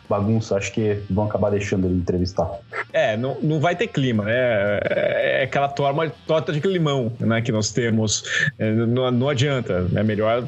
[0.08, 0.56] bagunça.
[0.56, 2.50] Acho que vão acabar deixando ele entrevistar.
[2.94, 4.36] É, não, não vai ter clima, né?
[4.36, 7.42] É, é aquela torma, torta de limão, né?
[7.42, 8.24] Que nós temos.
[8.60, 9.88] É, não, não adianta.
[9.96, 10.48] É melhor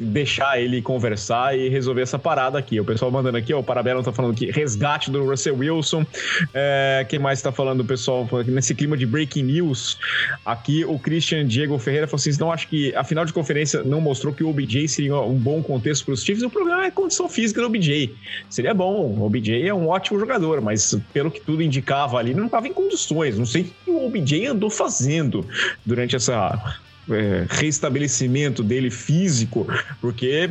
[0.00, 2.80] deixar ele conversar e resolver essa parada aqui.
[2.80, 6.06] O pessoal mandando aqui, ó, o Parabelo tá falando que resgate do Russell Wilson.
[6.54, 8.28] É, quem mais tá falando, pessoal?
[8.46, 9.98] Nesse clima de breaking news,
[10.44, 14.32] aqui o Christian Diego Ferreira falou assim: não acho que afinal de conferência não mostrou
[14.32, 17.28] que o OBJ seria um bom contexto para os Chiefs, o problema é a condição
[17.28, 18.14] física do OBJ.
[18.48, 22.46] Seria bom, o OBJ é um ótimo jogador, mas pelo que tudo indicava ali, não
[22.46, 23.38] estava em condições.
[23.38, 25.46] Não sei o que o OBJ andou fazendo
[25.84, 26.78] durante essa
[27.10, 29.66] é, restabelecimento dele físico,
[30.00, 30.50] porque,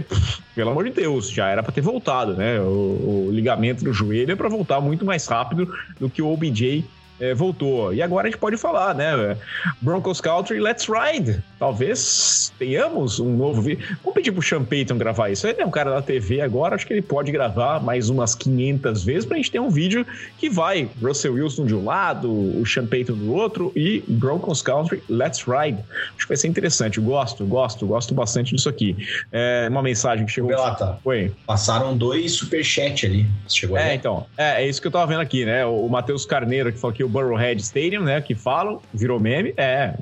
[0.55, 2.59] pelo amor de Deus, já era para ter voltado, né?
[2.59, 6.85] O, o ligamento do joelho é para voltar muito mais rápido do que o OBJ
[7.19, 7.93] é, voltou.
[7.93, 9.37] E agora a gente pode falar, né?
[9.81, 11.43] Broncos Country, Let's Ride.
[11.59, 13.85] Talvez tenhamos um novo vídeo.
[14.03, 15.47] Vamos pedir pro Sean Payton gravar isso.
[15.47, 19.03] Ele é um cara da TV agora, acho que ele pode gravar mais umas 500
[19.03, 20.05] vezes pra gente ter um vídeo
[20.37, 25.01] que vai Russell Wilson de um lado, o Sean Payton do outro e Broncos Country,
[25.09, 25.79] Let's Ride.
[26.15, 26.99] Acho que vai ser interessante.
[26.99, 28.95] Gosto, gosto, gosto bastante disso aqui.
[29.31, 30.49] É uma mensagem que chegou.
[30.49, 31.31] Belata, Oi.
[31.45, 33.25] Passaram dois superchats ali.
[33.47, 34.25] Chegou É, então.
[34.37, 35.65] É, é isso que eu tava vendo aqui, né?
[35.65, 38.21] O Matheus Carneiro que falou que o Burrowhead Stadium, né?
[38.21, 39.53] Que falam, virou meme.
[39.57, 39.93] É.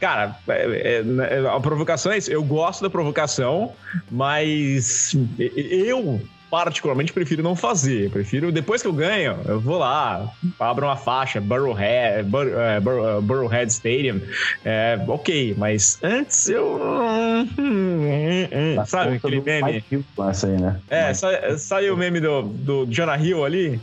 [0.00, 2.30] Cara, é, é, a provocação é isso.
[2.30, 3.72] Eu gosto da provocação,
[4.10, 8.04] mas eu particularmente prefiro não fazer.
[8.04, 12.80] Eu prefiro, depois que eu ganho, eu vou lá, abro uma faixa, Burrowhead, Bur, uh,
[12.80, 14.20] Bur, uh, Burrowhead Stadium.
[14.64, 16.80] É, ok, mas antes eu.
[16.80, 19.84] Hum, hum, hum, sabe aquele meme?
[20.28, 20.80] Essa aí, né?
[20.88, 21.12] É,
[21.58, 23.80] saiu o meme do, do Jonah Hill ali.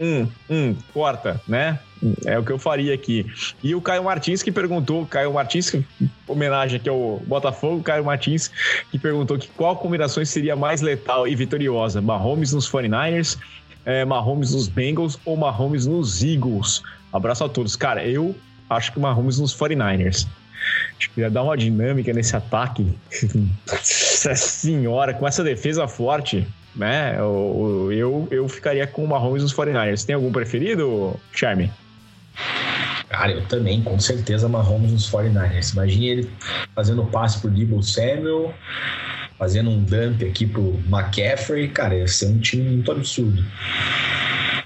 [0.00, 1.78] Hum, hum, corta, né?
[2.26, 3.26] É o que eu faria aqui.
[3.62, 5.74] E o Caio Martins que perguntou, Caio Martins,
[6.26, 8.50] homenagem aqui ao Botafogo, Caio Martins,
[8.90, 12.00] que perguntou que qual combinação seria mais letal e vitoriosa?
[12.02, 13.38] Mahomes nos 49ers,
[13.84, 16.82] é, Mahomes nos Bengals ou Mahomes nos Eagles?
[17.12, 17.76] Abraço a todos.
[17.76, 18.34] Cara, eu
[18.68, 20.26] acho que Mahomes nos 49ers.
[20.98, 22.86] Acho que ia dar uma dinâmica nesse ataque.
[23.66, 27.16] Nossa senhora, com essa defesa forte, né?
[27.18, 30.04] Eu, eu, eu ficaria com o Mahomes nos 49ers.
[30.04, 31.70] Tem algum preferido, Charme?
[33.08, 35.72] Cara, eu também, com certeza, Mahomes nos 49ers.
[35.72, 36.30] Imagine ele
[36.74, 38.52] fazendo passe pro Debo Samuel,
[39.38, 41.68] fazendo um dump aqui pro McCaffrey.
[41.68, 43.44] Cara, ia ser um time muito absurdo.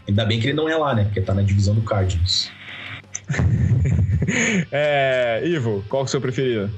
[0.08, 1.04] Ainda bem que ele não é lá, né?
[1.04, 2.50] Porque tá na divisão do Cardinals.
[4.72, 6.70] é, Ivo, qual é o seu preferido?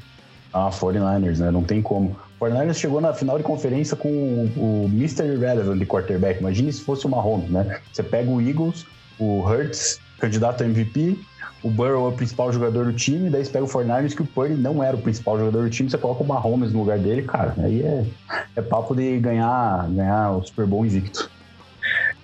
[0.53, 1.51] Ah, 49ers, né?
[1.53, 2.17] Não tem como.
[2.41, 5.25] 49ers chegou na final de conferência com o, o Mr.
[5.25, 6.41] Irrelevant de quarterback.
[6.41, 7.81] Imagine se fosse o Mahomes, né?
[7.93, 8.87] Você pega o Eagles,
[9.19, 11.19] o Hurts, candidato a MVP,
[11.63, 14.27] o Burrow é o principal jogador do time, daí você pega o Fornarius, que o
[14.27, 17.23] Purdy não era o principal jogador do time, você coloca o Mahomes no lugar dele,
[17.23, 18.05] cara, aí é,
[18.57, 21.31] é papo de ganhar, ganhar o Super Bowl invicto.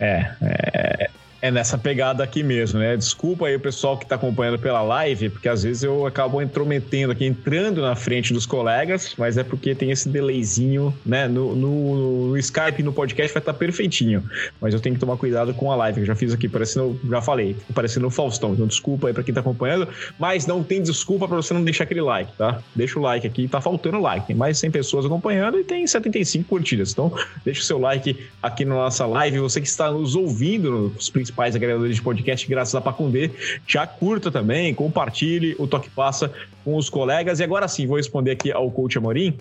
[0.01, 2.97] É, é, é nessa pegada aqui mesmo, né?
[2.97, 7.13] Desculpa aí o pessoal que está acompanhando pela live, porque às vezes eu acabo intrometendo
[7.13, 11.29] aqui, entrando na frente dos colegas, mas é porque tem esse delayzinho, né?
[11.29, 14.23] No, no, no Skype, no podcast vai estar tá perfeitinho,
[14.61, 16.99] mas eu tenho que tomar cuidado com a live, que eu já fiz aqui, parecendo,
[17.09, 20.83] já falei, parecendo o Faustão, então desculpa aí para quem está acompanhando, mas não tem
[20.83, 22.61] desculpa para você não deixar aquele like, tá?
[22.75, 25.87] Deixa o like aqui, tá faltando like, tem mais de 100 pessoas acompanhando e tem
[25.87, 27.13] 75 curtidas, então
[27.45, 31.26] deixa o seu like aqui na nossa live, você que está nos ouvindo nos principais
[31.27, 33.31] principais agregadores de podcast, graças a Pacundê.
[33.67, 36.31] Já curta também, compartilhe o Toque Passa
[36.65, 37.41] com os colegas.
[37.41, 39.33] E agora sim, vou responder aqui ao coach Amorim,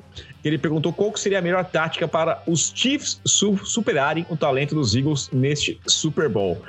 [0.41, 4.73] que ele perguntou qual seria a melhor tática para os Chiefs su superarem o talento
[4.73, 6.61] dos Eagles neste Super Bowl.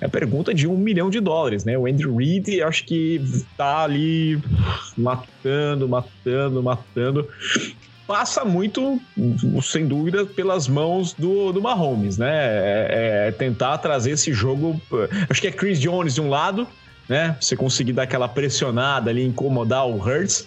[0.00, 1.78] É pergunta de um milhão de dólares, né?
[1.78, 3.20] O Andrew Reid, acho que
[3.56, 4.40] tá ali
[4.96, 7.28] matando, matando, matando
[8.06, 9.00] passa muito,
[9.62, 12.32] sem dúvida, pelas mãos do, do Mahomes, né?
[12.32, 14.80] É, é tentar trazer esse jogo.
[15.28, 16.66] Acho que é Chris Jones de um lado,
[17.08, 17.36] né?
[17.40, 20.46] Você conseguir dar aquela pressionada ali, incomodar o Hurts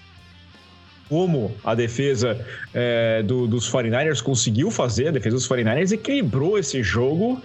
[1.10, 2.40] como a defesa
[2.74, 7.42] é, do, dos 49ers conseguiu fazer, a defesa dos 49ers equilibrou esse jogo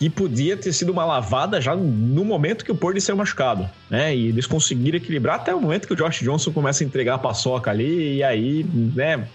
[0.00, 4.16] e podia ter sido uma lavada já no momento que o Purdy saiu machucado, né?
[4.16, 7.18] E eles conseguiram equilibrar até o momento que o Josh Johnson começa a entregar a
[7.18, 8.64] paçoca ali e aí,
[8.94, 9.28] né,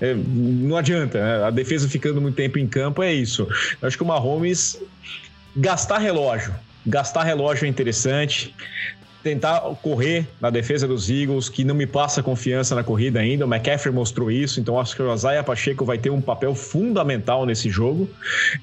[0.00, 1.44] é, não adianta, né?
[1.44, 3.46] a defesa ficando muito tempo em campo é isso.
[3.80, 4.80] Eu acho que o Mahomes
[5.54, 6.54] gastar relógio,
[6.86, 8.54] gastar relógio é interessante
[9.22, 13.46] tentar correr na defesa dos Eagles, que não me passa confiança na corrida ainda.
[13.46, 17.44] O McCaffrey mostrou isso, então acho que o Isaiah Pacheco vai ter um papel fundamental
[17.44, 18.08] nesse jogo.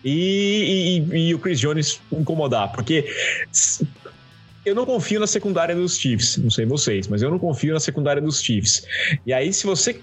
[0.04, 3.06] E, e, e o Chris Jones incomodar, porque
[4.66, 7.80] eu não confio na secundária dos Chiefs, não sei vocês, mas eu não confio na
[7.80, 8.86] secundária dos Chiefs.
[9.26, 10.02] E aí, se você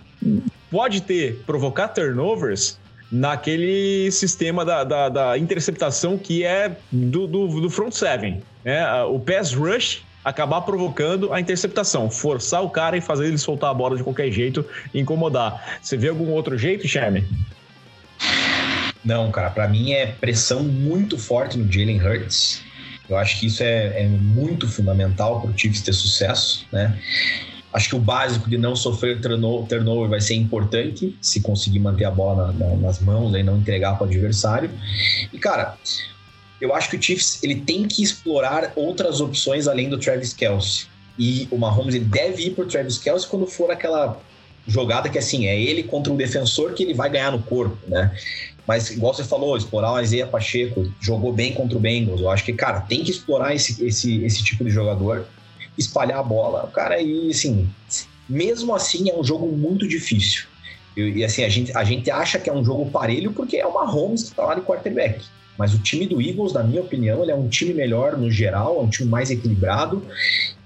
[0.71, 2.79] pode ter, provocar turnovers,
[3.13, 8.43] naquele sistema da, da, da interceptação que é do, do, do front seven.
[8.65, 9.03] Né?
[9.05, 13.75] O pass rush acabar provocando a interceptação, forçar o cara e fazer ele soltar a
[13.75, 15.79] bola de qualquer jeito e incomodar.
[15.83, 17.25] Você vê algum outro jeito, Sherman?
[19.05, 22.63] Não, cara, para mim é pressão muito forte no Jalen Hurts.
[23.09, 26.99] Eu acho que isso é, é muito fundamental para o Chiefs ter sucesso, né?
[27.71, 32.11] Acho que o básico de não sofrer turnover vai ser importante, se conseguir manter a
[32.11, 34.71] bola na, na, nas mãos e não entregar para o adversário.
[35.33, 35.77] E, cara,
[36.65, 40.87] eu acho que o Chiefs ele tem que explorar outras opções além do Travis Kelsey.
[41.19, 44.21] E o Mahomes ele deve ir por Travis Kelsey quando for aquela
[44.67, 48.17] jogada que assim é ele contra um defensor que ele vai ganhar no corpo, né?
[48.67, 52.23] Mas igual você falou, explorar o Isaiah Pacheco, jogou bem contra o Bengals.
[52.23, 55.27] Eu acho que, cara, tem que explorar esse, esse, esse tipo de jogador,
[55.77, 56.65] espalhar a bola.
[56.65, 57.69] O cara, e assim,
[58.27, 60.47] mesmo assim é um jogo muito difícil.
[60.97, 63.67] E, e assim, a gente, a gente acha que é um jogo parelho porque é
[63.67, 65.23] o Mahomes que tá lá de quarterback.
[65.57, 68.79] Mas o time do Eagles, na minha opinião, ele é um time melhor no geral,
[68.79, 70.05] é um time mais equilibrado.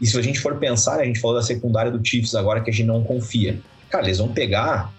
[0.01, 2.71] E se a gente for pensar, a gente falou da secundária do Chiefs agora que
[2.71, 3.61] a gente não confia.
[3.91, 4.93] Cara, eles vão pegar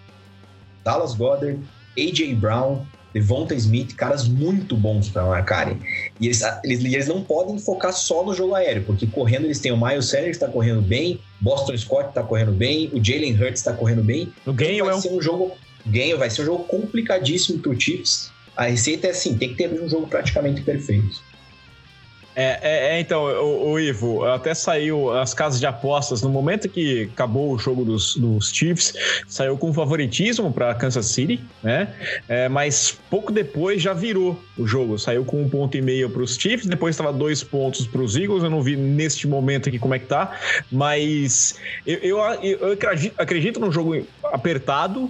[0.84, 1.60] Dallas Goddard,
[1.97, 5.80] AJ Brown, Devonta Smith, caras muito bons para marcarem.
[6.19, 9.71] E eles, eles, eles, não podem focar só no jogo aéreo, porque correndo eles têm
[9.71, 13.62] o Miles Sanders que está correndo bem, Boston Scott está correndo bem, o Jalen Hurts
[13.62, 14.32] está correndo bem.
[14.45, 15.02] O ganho então vai é um...
[15.02, 15.52] ser um jogo
[15.86, 19.56] ganho, vai ser um jogo complicadíssimo para o Chiefs a receita é assim, tem que
[19.56, 21.24] ter um jogo praticamente perfeito.
[22.36, 26.67] É, é, é, então, o, o, Ivo, até saiu as casas de apostas no momento
[26.67, 28.93] que acabou o jogo dos, dos Chiefs,
[29.28, 31.93] saiu com favoritismo para Kansas City, né?
[32.28, 36.22] É, mas pouco depois já virou o jogo, saiu com um ponto e meio para
[36.22, 38.43] os Chiefs, depois estava dois pontos para os Eagles.
[38.43, 40.38] Eu não vi neste momento aqui como é que tá,
[40.69, 45.10] mas eu, eu, eu acredito, acredito num jogo apertado.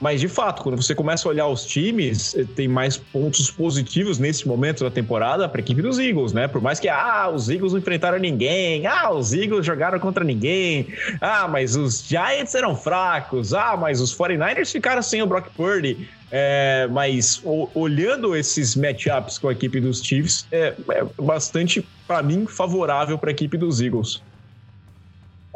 [0.00, 4.18] Mas, de fato, quando você começa a olhar os times, eh, tem mais pontos positivos
[4.18, 6.46] nesse momento da temporada para a equipe dos Eagles, né?
[6.46, 10.86] Por mais que, ah, os Eagles não enfrentaram ninguém, ah, os Eagles jogaram contra ninguém,
[11.20, 16.08] ah, mas os Giants eram fracos, ah, mas os 49ers ficaram sem o Brock Purdy.
[16.30, 22.22] É, mas o, olhando esses matchups com a equipe dos Chiefs, é, é bastante, para
[22.22, 24.22] mim, favorável para a equipe dos Eagles.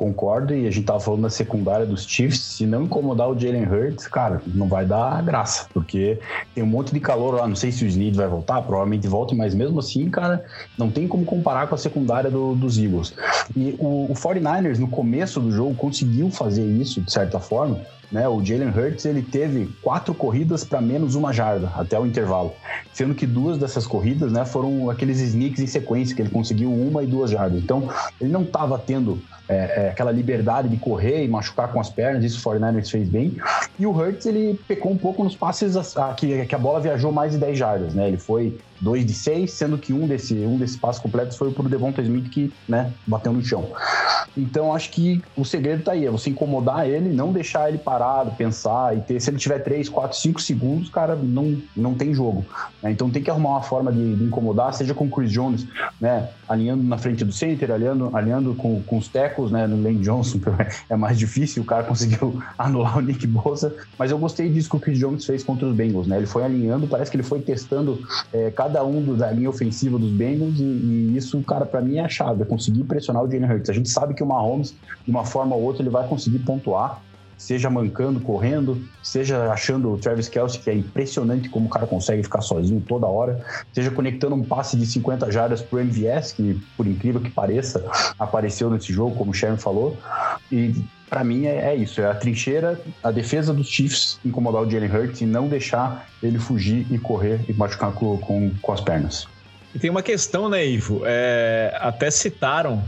[0.02, 3.68] Concordo, e a gente tava falando da secundária dos Chiefs, se não incomodar o Jalen
[3.68, 6.18] Hurts, cara, não vai dar graça, porque
[6.52, 9.32] tem um monte de calor lá, não sei se o Snead vai voltar, provavelmente volta,
[9.32, 10.44] mas mesmo assim, cara,
[10.76, 13.14] não tem como comparar com a secundária do, dos Eagles.
[13.54, 17.80] E o, o 49ers, no começo do jogo, conseguiu fazer isso, de certa forma,
[18.12, 18.28] né?
[18.28, 22.52] O Jalen Hurts ele teve quatro corridas para menos uma jarda até o intervalo,
[22.92, 27.02] sendo que duas dessas corridas, né, foram aqueles sneaks em sequência que ele conseguiu uma
[27.02, 27.62] e duas jardas.
[27.62, 27.88] Então
[28.20, 32.24] ele não estava tendo é, é, aquela liberdade de correr e machucar com as pernas,
[32.24, 33.36] isso o 49ers fez bem.
[33.78, 37.10] E o Hurts ele pecou um pouco nos passes a, a, que, a bola viajou
[37.10, 38.08] mais de 10 jardas, né?
[38.08, 41.68] Ele foi 2 de 6, sendo que um, desse, um desses passos completos foi pro
[41.68, 43.70] Devonta Smith que, né, bateu no chão.
[44.36, 48.32] Então acho que o segredo tá aí, é você incomodar ele, não deixar ele parado,
[48.32, 49.20] pensar e ter.
[49.20, 52.44] Se ele tiver 3, 4, 5 segundos, cara, não, não tem jogo.
[52.82, 52.90] Né?
[52.90, 55.66] Então tem que arrumar uma forma de, de, incomodar, seja com o Chris Jones,
[56.00, 56.28] né?
[56.48, 59.66] Alinhando na frente do center, alinhando, alinhando com, com os tecos, né?
[59.66, 60.40] No Lane Johnson
[60.88, 64.76] é mais difícil, o cara conseguiu anular o Nick Bosa, mas eu gostei disso que
[64.76, 66.16] o Chris Jones fez contra os Bengals, né?
[66.16, 68.00] Ele foi alinhando, parece que ele foi testando
[68.32, 71.98] é, cada cada um da linha ofensiva dos Bengals e, e isso, cara, para mim
[71.98, 73.68] é a chave, é conseguir pressionar o Jalen Hurts.
[73.68, 77.02] A gente sabe que o Mahomes, de uma forma ou outra, ele vai conseguir pontuar,
[77.36, 82.22] seja mancando, correndo, seja achando o Travis Kelsey, que é impressionante como o cara consegue
[82.22, 86.86] ficar sozinho toda hora, seja conectando um passe de 50 jardas pro MVS, que por
[86.86, 87.84] incrível que pareça,
[88.18, 89.98] apareceu nesse jogo, como o Sharon falou,
[90.50, 90.82] e
[91.12, 94.90] para mim é, é, isso, é a trincheira, a defesa dos Chiefs incomodar o Jalen
[94.90, 99.28] Hurts e não deixar ele fugir e correr e machucar com, com, com as pernas.
[99.74, 101.02] E tem uma questão, né, Ivo?
[101.04, 102.82] É, até citaram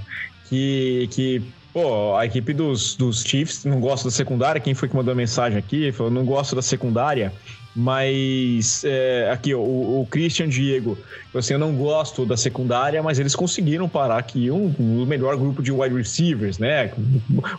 [0.49, 4.59] que, que pô, a equipe dos, dos Chiefs não gosta da secundária.
[4.59, 5.93] Quem foi que mandou a mensagem aqui?
[5.93, 7.31] Falou, não gosto da secundária.
[7.77, 10.97] Mas é, aqui, o, o, Christian Diego,
[11.35, 15.61] assim, eu não gosto da secundária, mas eles conseguiram parar aqui um, um melhor grupo
[15.61, 16.93] de wide receivers, né?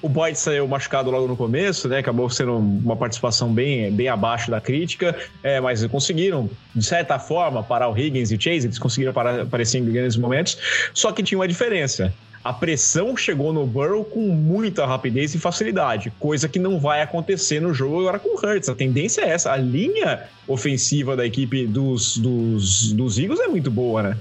[0.01, 1.97] O Boyd saiu machucado logo no começo, né?
[1.97, 7.62] Acabou sendo uma participação bem, bem abaixo da crítica, é, mas conseguiram, de certa forma,
[7.62, 10.58] parar o Higgins e o Chase, eles conseguiram parar, aparecer em grandes momentos,
[10.93, 12.13] só que tinha uma diferença
[12.45, 17.60] a pressão chegou no Burrow com muita rapidez e facilidade, coisa que não vai acontecer
[17.60, 18.69] no jogo agora com o Hurts.
[18.69, 19.51] A tendência é essa.
[19.51, 24.17] A linha ofensiva da equipe dos, dos, dos Eagles é muito boa, né?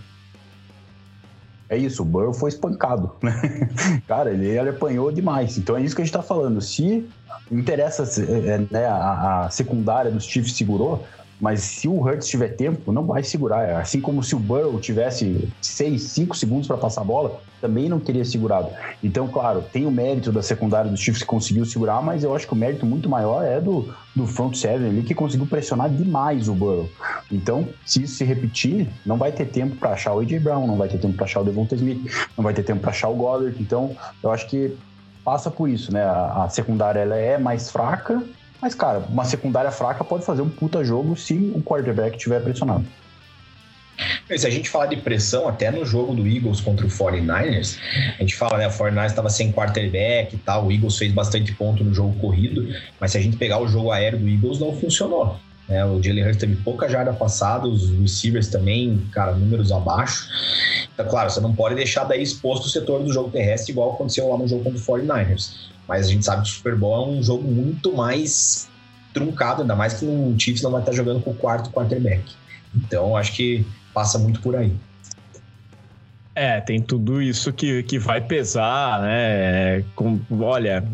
[1.68, 3.68] É isso, o Burrow foi espancado, né?
[4.08, 5.58] Cara, ele, ele apanhou demais.
[5.58, 6.62] Então é isso que a gente tá falando.
[6.62, 7.06] Se
[7.50, 11.04] interessa é, né, a, a secundária dos Chiefs segurou,
[11.40, 13.80] mas se o Hurts tiver tempo, não vai segurar.
[13.80, 17.98] Assim como se o Burrow tivesse 6, 5 segundos para passar a bola, também não
[17.98, 18.68] teria segurado.
[19.02, 22.46] Então, claro, tem o mérito da secundária dos Chiefs que conseguiu segurar, mas eu acho
[22.46, 26.48] que o mérito muito maior é do, do front seven ali que conseguiu pressionar demais
[26.48, 26.88] o Burrow.
[27.30, 30.76] Então, se isso se repetir, não vai ter tempo para achar o AJ Brown, não
[30.76, 33.14] vai ter tempo para achar o Devonta Smith, não vai ter tempo para achar o
[33.14, 33.60] Goddard.
[33.60, 34.76] Então, eu acho que
[35.24, 36.02] passa por isso, né?
[36.02, 38.22] A, a secundária ela é mais fraca,
[38.60, 42.84] mas, cara, uma secundária fraca pode fazer um puta jogo se o quarterback estiver pressionado.
[44.36, 47.78] Se a gente falar de pressão, até no jogo do Eagles contra o 49ers,
[48.18, 48.66] a gente fala, né?
[48.66, 52.66] O 49ers estava sem quarterback e tal, o Eagles fez bastante ponto no jogo corrido,
[52.98, 55.38] mas se a gente pegar o jogo aéreo do Eagles, não funcionou.
[55.68, 55.84] Né?
[55.84, 60.28] O Jalen Hurts teve pouca jarda passada, os receivers também, cara, números abaixo.
[60.92, 64.28] Então, claro, você não pode deixar daí exposto o setor do jogo terrestre, igual aconteceu
[64.28, 65.70] lá no jogo contra o 49ers.
[65.88, 68.68] Mas a gente sabe que o Super Bowl é um jogo muito mais
[69.12, 72.24] truncado, ainda mais que o Chiefs não vai estar jogando com o quarto quarterback.
[72.74, 74.72] Então, acho que passa muito por aí.
[76.34, 79.84] É, tem tudo isso que, que vai pesar, né?
[79.94, 80.84] Com, olha,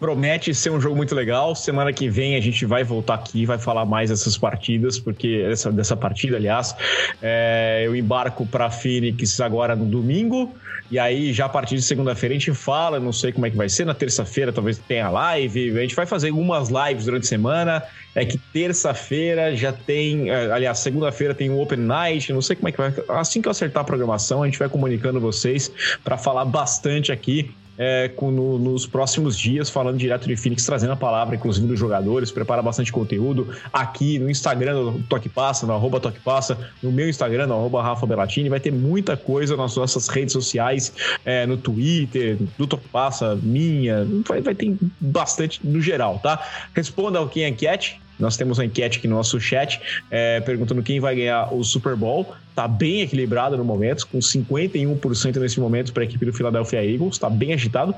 [0.00, 1.54] Promete ser um jogo muito legal.
[1.54, 5.70] Semana que vem a gente vai voltar aqui, vai falar mais dessas partidas, porque dessa,
[5.70, 6.74] dessa partida, aliás,
[7.20, 10.54] é, eu embarco para Phoenix agora no domingo.
[10.90, 13.56] E aí, já a partir de segunda-feira, a gente fala, não sei como é que
[13.56, 13.84] vai ser.
[13.84, 15.78] Na terça-feira, talvez tenha live.
[15.78, 17.82] A gente vai fazer algumas lives durante a semana.
[18.14, 20.30] É que terça-feira já tem.
[20.30, 22.32] É, aliás, segunda-feira tem um Open Night.
[22.32, 22.92] Não sei como é que vai.
[23.10, 25.70] Assim que eu acertar a programação, a gente vai comunicando vocês
[26.02, 30.92] para falar bastante aqui é, com, no, nos próximos dias, falando direto de Phoenix, trazendo
[30.92, 35.72] a palavra, inclusive, dos jogadores, prepara bastante conteúdo aqui no Instagram do Toque Passa, no
[35.72, 39.74] arroba Toque Passa, no meu Instagram, no arroba Rafa Bellatini, vai ter muita coisa nas
[39.74, 40.92] nossas redes sociais,
[41.24, 46.46] é, no Twitter, do Toque Passa, minha, vai, vai ter bastante no geral, tá?
[46.74, 50.82] Responda ao quem é enquete, nós temos uma enquete aqui no nosso chat é, perguntando
[50.82, 52.34] quem vai ganhar o Super Bowl.
[52.54, 57.18] Tá bem equilibrado no momento, com 51% nesse momento para a equipe do Philadelphia Eagles.
[57.18, 57.94] Tá bem agitado,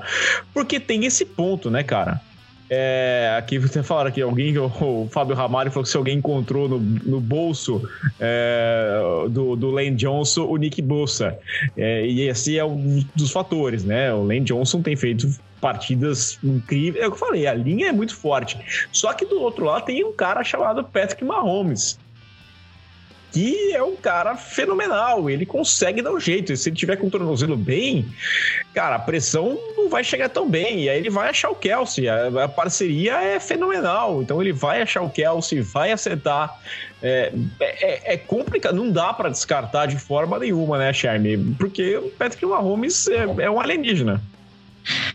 [0.53, 2.21] porque tem esse ponto, né, cara?
[2.69, 6.79] É, aqui você falaram que alguém, o Fábio Ramalho falou que se alguém encontrou no,
[6.79, 7.87] no bolso
[8.19, 8.99] é,
[9.29, 11.37] do, do Lane Johnson o Nick Bossa.
[11.77, 14.13] É, e esse é um dos fatores, né?
[14.13, 15.27] O Lane Johnson tem feito
[15.63, 17.01] partidas incríveis.
[17.03, 18.57] É o que eu falei, a linha é muito forte.
[18.91, 21.97] Só que do outro lado tem um cara chamado Patrick Mahomes.
[23.33, 26.53] Que é um cara fenomenal, ele consegue dar um jeito.
[26.53, 28.05] E se ele tiver com o tornozelo bem,
[28.75, 30.83] cara, a pressão não vai chegar tão bem.
[30.83, 32.07] E aí ele vai achar o Kelsey.
[32.07, 34.21] A, a parceria é fenomenal.
[34.21, 36.55] Então ele vai achar o Kelsey, vai acertar.
[37.01, 41.55] É, é, é complicado, não dá para descartar de forma nenhuma, né, Charme?
[41.57, 44.21] Porque o Patrick Mahomes é, é um alienígena.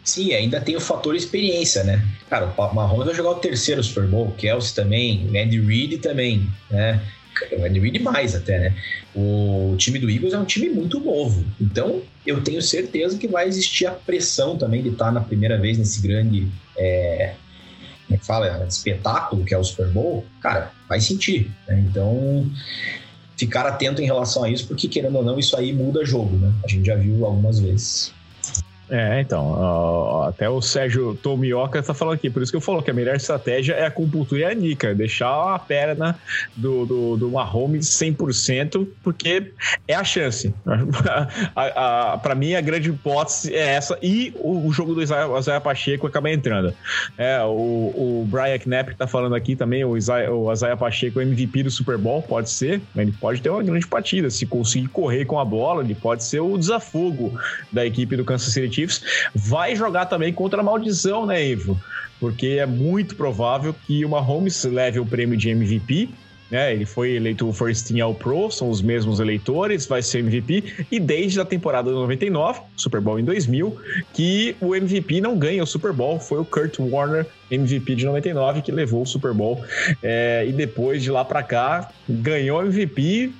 [0.02, 2.02] Sim, ainda tem o fator experiência, né?
[2.28, 5.98] Cara, o Mahomes vai jogar o terceiro Super Bowl, o Kelsey também, o Andy Reid
[5.98, 7.00] também, né?
[7.52, 8.76] O Andy Reid mais até, né?
[9.14, 11.44] O time do Eagles é um time muito novo.
[11.60, 15.78] Então, eu tenho certeza que vai existir a pressão também de estar na primeira vez
[15.78, 16.48] nesse grande.
[16.76, 17.34] É,
[18.06, 18.66] como é que fala?
[18.66, 20.24] Espetáculo que é o Super Bowl.
[20.40, 21.50] Cara, vai sentir.
[21.66, 21.84] Né?
[21.88, 22.50] Então,
[23.36, 26.52] ficar atento em relação a isso, porque querendo ou não, isso aí muda jogo, né?
[26.64, 28.12] A gente já viu algumas vezes.
[28.90, 32.82] É, então, ó, até o Sérgio Tomioka tá falando aqui, por isso que eu falo
[32.82, 36.18] que a melhor estratégia é a compultura e a Nica, deixar a perna
[36.56, 39.52] do, do, do Mahomes 100%, porque
[39.86, 40.54] é a chance.
[41.54, 45.28] a, a, pra mim, a grande hipótese é essa, e o, o jogo do Isaiah,
[45.38, 46.72] Isaiah, Pacheco acaba entrando.
[47.18, 51.64] É, o, o Brian Knapp tá falando aqui também, o Isaiah, o Isaiah Pacheco MVP
[51.64, 55.38] do Super Bowl, pode ser, ele pode ter uma grande partida, se conseguir correr com
[55.38, 57.38] a bola, ele pode ser o desafogo
[57.70, 59.02] da equipe do Kansas City Chiefs,
[59.34, 61.78] vai jogar também contra a maldição, né, Ivo?
[62.20, 66.08] Porque é muito provável que o Mahomes leve o prêmio de MVP
[66.50, 66.72] né?
[66.72, 70.98] Ele foi eleito First Team All Pro, são os mesmos eleitores, vai ser MVP, e
[70.98, 73.76] desde a temporada 99, Super Bowl em 2000,
[74.12, 78.62] que o MVP não ganha o Super Bowl, foi o Kurt Warner, MVP de 99,
[78.62, 79.62] que levou o Super Bowl,
[80.02, 83.32] é, e depois de lá para cá, ganhou MVP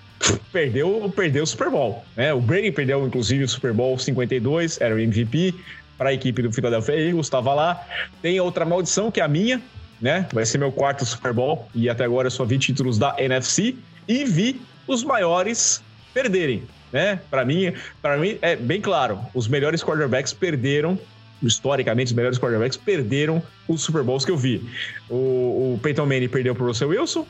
[0.53, 2.05] perdeu, perdeu o Super Bowl.
[2.17, 2.33] Né?
[2.33, 5.55] O Brady perdeu, inclusive, o Super Bowl 52, era o MVP
[5.97, 7.85] para a equipe do Philadelphia Eagles, estava lá.
[8.23, 9.61] Tem outra maldição, que é a minha,
[10.01, 10.27] né?
[10.33, 13.75] Vai ser meu quarto Super Bowl e até agora eu só vi títulos da NFC
[14.07, 15.83] e vi os maiores
[16.15, 16.63] perderem,
[16.93, 17.21] né?
[17.29, 20.99] Para mim, para mim é bem claro, os melhores quarterbacks perderam
[21.43, 24.69] historicamente os melhores quarterbacks perderam os Super Bowls que eu vi.
[25.09, 27.27] O, o Peyton Manning perdeu para o Russell Wilson,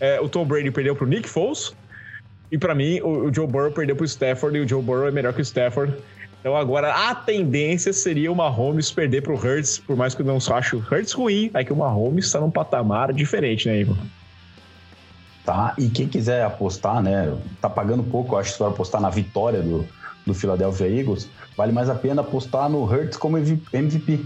[0.00, 1.76] é, o Tom Brady perdeu para o Nick Foles,
[2.52, 5.10] e para mim, o, o, Joe Burrow perdeu pro Stafford e o Joe Burrow é
[5.10, 5.96] melhor que o Stafford.
[6.38, 10.36] Então agora a tendência seria o Mahomes perder pro Hurts, por mais que eu não
[10.36, 13.96] ache o Hurts ruim, é que o Mahomes está num patamar diferente, né, Ivo?
[15.46, 19.62] Tá, e quem quiser apostar, né, tá pagando pouco, eu acho for apostar na vitória
[19.62, 19.86] do,
[20.26, 24.20] do Philadelphia Eagles, vale mais a pena apostar no Hurts como MVP.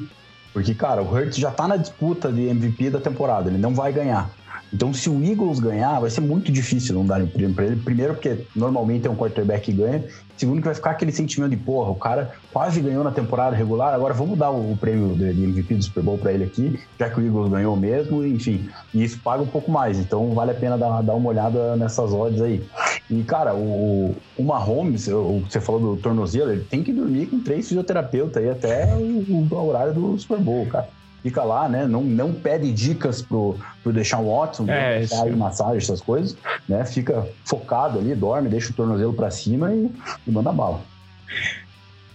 [0.52, 3.92] Porque, cara, o Hurts já tá na disputa de MVP da temporada, ele não vai
[3.92, 4.30] ganhar.
[4.72, 7.76] Então, se o Eagles ganhar, vai ser muito difícil não dar o prêmio para ele.
[7.76, 10.04] Primeiro, porque normalmente é um quarterback que ganha.
[10.36, 13.94] Segundo, que vai ficar aquele sentimento de, porra, o cara quase ganhou na temporada regular,
[13.94, 17.18] agora vamos dar o, prêmio de MVP do Super Bowl para ele aqui, já que
[17.18, 18.68] o Eagles ganhou mesmo, enfim.
[18.92, 19.98] E isso paga um pouco mais.
[19.98, 22.62] Então, vale a pena dar, dar uma olhada nessas odds aí.
[23.08, 27.40] E, cara, o, o Mahomes, o, você falou do tornozelo, ele tem que dormir com
[27.40, 30.95] três fisioterapeutas aí até o, o horário do Super Bowl, cara
[31.26, 31.88] fica lá, né?
[31.88, 36.36] Não, não pede dicas pro, pro Deshaun Watson, é, deixar massagem, essas coisas,
[36.68, 36.84] né?
[36.84, 39.90] Fica focado ali, dorme, deixa o tornozelo para cima e,
[40.24, 40.80] e manda bala.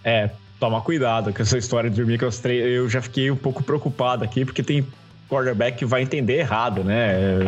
[0.02, 2.66] É, toma cuidado com essa história de dormir com as três.
[2.66, 4.88] Eu já fiquei um pouco preocupado aqui, porque tem
[5.32, 7.40] quarterback vai entender errado, né?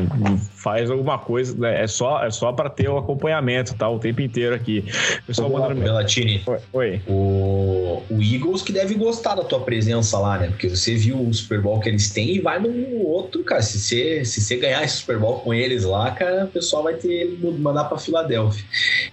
[0.55, 1.83] Faz alguma coisa, né?
[1.83, 3.89] é só, é só para ter o acompanhamento, tá?
[3.89, 4.85] O tempo inteiro aqui.
[5.27, 6.41] Pessoal mandando Belatini.
[6.71, 7.01] Oi.
[7.05, 10.47] O, o Eagles que deve gostar da tua presença lá, né?
[10.47, 13.61] Porque você viu o Super Bowl que eles têm e vai no outro, cara.
[13.61, 16.93] Se você, se você ganhar esse Super Bowl com eles lá, cara, o pessoal vai
[16.93, 18.63] ter mandar para Filadélfia.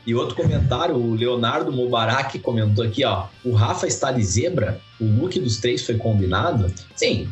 [0.06, 3.26] E outro comentário, o Leonardo Mubarak comentou aqui, ó.
[3.44, 6.72] O Rafa está de zebra, o look dos três foi combinado.
[6.94, 7.28] Sim.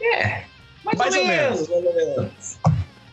[0.00, 0.44] É,
[0.96, 1.68] mais, mais ou, ou, menos.
[1.68, 2.58] Mais ou menos.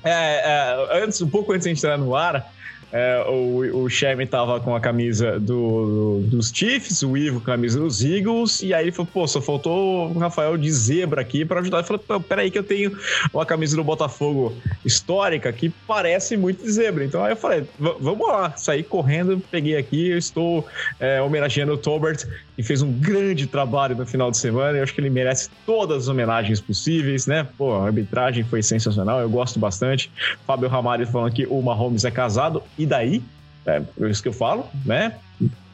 [0.04, 2.52] É, é, antes, um pouco antes de entrar no ar,
[2.92, 7.56] é, o, o Sherman tava com a camisa do, dos Chiefs, o Ivo com a
[7.56, 11.44] camisa dos Eagles, e aí ele falou, pô, só faltou o Rafael de zebra aqui
[11.44, 11.80] para ajudar.
[11.80, 12.98] Ele falou, peraí que eu tenho
[13.34, 14.56] uma camisa do Botafogo
[14.86, 17.04] histórica que parece muito de zebra.
[17.04, 20.66] Então aí eu falei, vamos lá, saí correndo, peguei aqui, eu estou
[20.98, 22.26] é, homenageando o Tolbert,
[22.58, 26.04] que fez um grande trabalho no final de semana, eu acho que ele merece todas
[26.04, 27.48] as homenagens possíveis, né?
[27.56, 30.12] Pô, a arbitragem foi sensacional, eu gosto bastante.
[30.48, 33.22] Fábio Ramalho falando que o Mahomes é casado, e daí?
[33.64, 35.14] É, é isso que eu falo, né?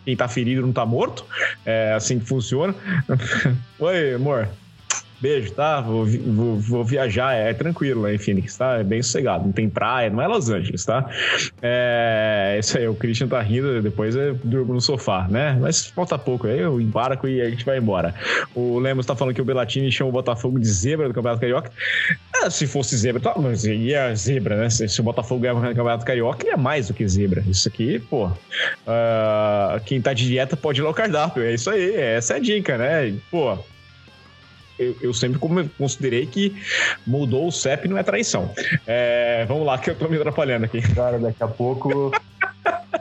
[0.04, 1.26] Quem tá ferido não tá morto.
[1.66, 2.76] É assim que funciona.
[3.80, 4.50] Oi, amor.
[5.24, 5.80] Beijo, tá?
[5.80, 8.80] Vou, vou, vou, viajar, é tranquilo lá em Phoenix, tá?
[8.80, 11.10] É bem sossegado, não tem praia, não é Los Angeles, tá?
[11.62, 15.58] É isso aí, o Christian tá rindo, depois eu durmo no sofá, né?
[15.62, 18.14] Mas falta pouco, aí eu embarco e a gente vai embora.
[18.54, 21.72] O Lemos tá falando que o Belatini chama o Botafogo de zebra do Campeonato Carioca.
[22.36, 24.70] Ah, se fosse zebra, tá, mas ia zebra, né?
[24.70, 27.42] Se, se o Botafogo ganhar o Campeonato Carioca, é mais do que zebra.
[27.48, 28.26] Isso aqui, pô.
[28.26, 32.40] Uh, quem tá de dieta pode ir ao cardápio, é isso aí, essa é a
[32.40, 33.16] dica, né?
[33.32, 33.58] Pô,
[34.78, 35.40] eu, eu, sempre
[35.78, 36.56] considerei que
[37.06, 38.50] mudou o CEP não é traição.
[38.88, 40.82] É, vamos lá, que eu tô me atrapalhando aqui.
[40.94, 42.12] Cara, daqui a pouco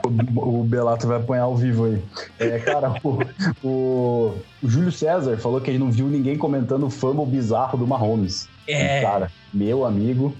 [0.05, 2.01] o, o Belato vai apanhar ao vivo aí.
[2.39, 3.19] É, cara, o,
[3.63, 7.87] o, o, Júlio César falou que ele não viu ninguém comentando o fumble bizarro do
[7.87, 8.47] Mahomes.
[8.67, 9.01] É.
[9.01, 10.35] cara, meu amigo,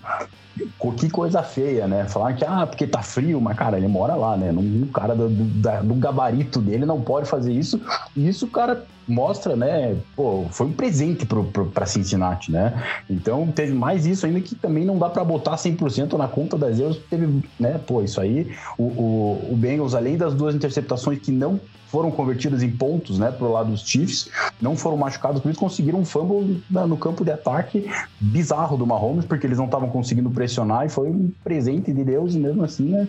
[0.97, 2.05] que coisa feia, né?
[2.05, 4.51] Falar que, ah, porque tá frio, mas, cara, ele mora lá, né?
[4.51, 7.81] Um cara do, do, do gabarito dele não pode fazer isso.
[8.15, 9.95] E isso, cara, mostra, né?
[10.15, 12.73] Pô, foi um presente pro, pro, pra Cincinnati, né?
[13.09, 16.79] Então, teve mais isso ainda que também não dá para botar 100% na conta das
[16.79, 16.99] erros.
[17.09, 17.79] Teve, né?
[17.85, 21.59] Pô, isso aí, o, o, o Bengals, além das duas interceptações que não
[21.93, 24.27] foram convertidas em pontos, né, pro lado dos Chiefs,
[24.59, 27.87] não foram machucados, por isso conseguiram um fumble no campo de ataque
[28.19, 32.35] bizarro do Mahomes, porque eles não estavam conseguindo pressionar e foi um presente de Deus
[32.35, 33.07] e mesmo assim, né,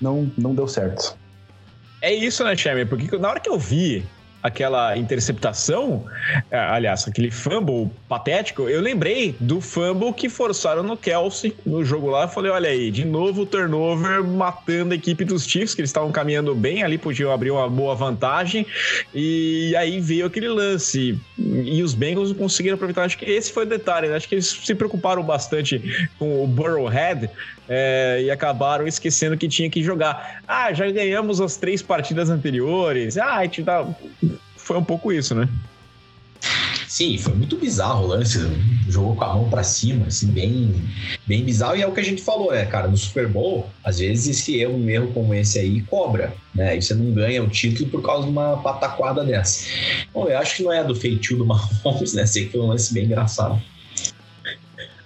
[0.00, 1.16] não, não deu certo.
[2.00, 2.88] É isso, né, Chamber?
[2.88, 4.04] Porque na hora que eu vi
[4.44, 6.04] aquela interceptação,
[6.50, 12.10] é, aliás, aquele fumble patético, eu lembrei do fumble que forçaram no Kelsey no jogo
[12.10, 12.24] lá.
[12.24, 15.88] Eu falei, olha aí, de novo o turnover matando a equipe dos Chiefs, que eles
[15.88, 18.66] estavam caminhando bem ali, podiam abrir uma boa vantagem.
[19.14, 21.18] E aí veio aquele lance.
[21.38, 23.04] E os Bengals conseguiram aproveitar.
[23.04, 24.16] Acho que esse foi o detalhe, né?
[24.16, 27.30] Acho que eles se preocuparam bastante com o Burrowhead
[27.68, 30.42] é, e acabaram esquecendo que tinha que jogar.
[30.46, 33.16] Ah, já ganhamos as três partidas anteriores.
[33.16, 33.86] Ah, a gente dá.
[34.64, 35.46] Foi um pouco isso, né?
[36.88, 38.38] Sim, foi muito bizarro o lance.
[38.88, 40.74] Jogou com a mão para cima, assim, bem,
[41.26, 41.76] bem bizarro.
[41.76, 42.88] E é o que a gente falou, né, cara?
[42.88, 46.76] No Super Bowl, às vezes esse erro, um erro como esse aí, cobra, né?
[46.78, 49.68] E você não ganha o título por causa de uma pataquada dessa.
[50.14, 52.24] Bom, eu acho que não é do feitio do Mahomes, né?
[52.24, 53.60] Sei que foi um lance bem engraçado.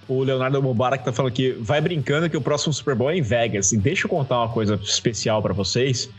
[0.09, 3.21] O Leonardo Mubarak tá falando que vai brincando que o próximo Super Bowl é em
[3.21, 3.71] Vegas.
[3.71, 6.09] E deixa eu contar uma coisa especial para vocês,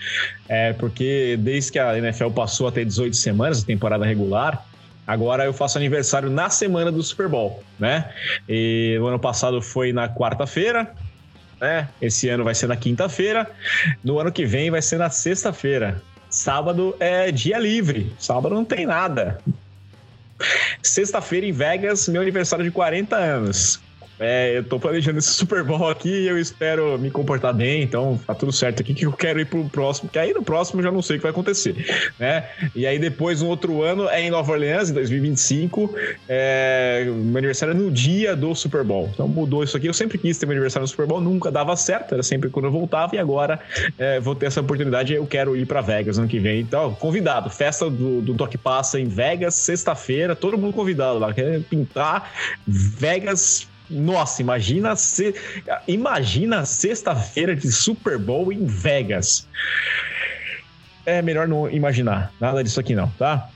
[0.49, 4.65] é porque desde que a NFL passou até 18 semanas, a temporada regular,
[5.11, 8.13] Agora eu faço aniversário na semana do Super Bowl, né?
[8.49, 10.95] E o ano passado foi na quarta-feira,
[11.61, 11.89] né?
[12.01, 13.51] Esse ano vai ser na quinta-feira.
[14.05, 16.01] No ano que vem vai ser na sexta-feira.
[16.29, 18.15] Sábado é dia livre.
[18.21, 19.41] Sábado não tem nada.
[20.83, 23.81] Sexta-feira em Vegas, meu aniversário de 40 anos.
[24.21, 28.21] É, eu tô planejando esse Super Bowl aqui e eu espero me comportar bem, então
[28.27, 30.85] tá tudo certo aqui que eu quero ir pro próximo, que aí no próximo eu
[30.85, 31.75] já não sei o que vai acontecer,
[32.19, 32.47] né?
[32.77, 35.95] E aí depois, um outro ano, é em Nova Orleans, em 2025,
[36.29, 39.09] é, meu aniversário é no dia do Super Bowl.
[39.11, 41.75] Então mudou isso aqui, eu sempre quis ter meu aniversário no Super Bowl, nunca dava
[41.75, 43.59] certo, era sempre quando eu voltava e agora
[43.99, 46.61] é, vou ter essa oportunidade eu quero ir para Vegas ano que vem.
[46.61, 51.63] Então, convidado, festa do, do Toque Passa em Vegas, sexta-feira, todo mundo convidado lá, quer
[51.63, 52.31] pintar
[52.67, 55.35] Vegas nossa, imagina se,
[55.89, 59.49] imagina sexta-feira de Super Bowl em Vegas.
[61.05, 63.49] É melhor não imaginar nada disso aqui não, tá?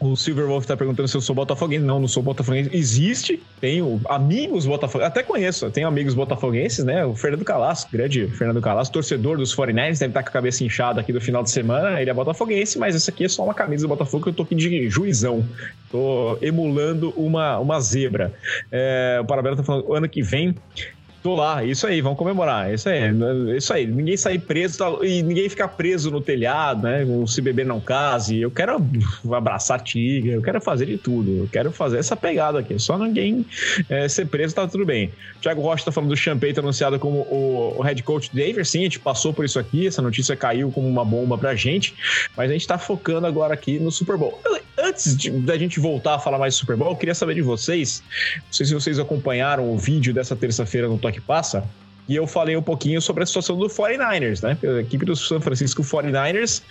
[0.00, 1.84] O Silver Wolf tá perguntando se eu sou botafoguense.
[1.84, 2.70] Não, não sou botafoguense.
[2.72, 7.04] Existe, tenho amigos botafoguenses, até conheço, tenho amigos botafoguenses, né?
[7.04, 11.02] O Fernando Calasso, grande Fernando Calasso, torcedor dos 49ers, deve estar com a cabeça inchada
[11.02, 12.00] aqui do final de semana.
[12.00, 14.42] Ele é botafoguense, mas essa aqui é só uma camisa do Botafogo que eu tô
[14.42, 15.46] aqui de juizão.
[15.90, 18.32] Tô emulando uma, uma zebra.
[18.72, 20.54] É, o Parabéns tá falando, ano que vem
[21.22, 22.72] Tô lá, isso aí, vamos comemorar.
[22.72, 23.02] Isso aí,
[23.54, 23.86] isso aí.
[23.86, 27.04] Ninguém sair preso e ninguém ficar preso no telhado, né?
[27.26, 28.40] Se beber não case.
[28.40, 28.82] Eu quero
[29.30, 31.30] abraçar tigre, eu quero fazer de tudo.
[31.42, 32.78] Eu quero fazer essa pegada aqui.
[32.78, 33.44] Só ninguém
[33.88, 35.12] é, ser preso, tá tudo bem.
[35.42, 38.66] Thiago Rocha tá falando do Champagne, tá anunciado como o, o head coach David.
[38.66, 39.86] Sim, a gente passou por isso aqui.
[39.86, 41.94] Essa notícia caiu como uma bomba pra gente.
[42.34, 44.40] Mas a gente tá focando agora aqui no Super Bowl.
[44.90, 47.42] Antes de, da gente voltar a falar mais do Super Bowl, eu queria saber de
[47.42, 48.02] vocês.
[48.36, 51.62] Não sei se vocês acompanharam o vídeo dessa terça-feira no que passa.
[52.08, 54.58] E eu falei um pouquinho sobre a situação do 49ers, né?
[54.68, 56.62] A equipe do San Francisco 49ers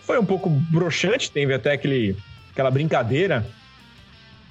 [0.00, 2.16] foi um pouco broxante, teve até aquele,
[2.50, 3.46] aquela brincadeira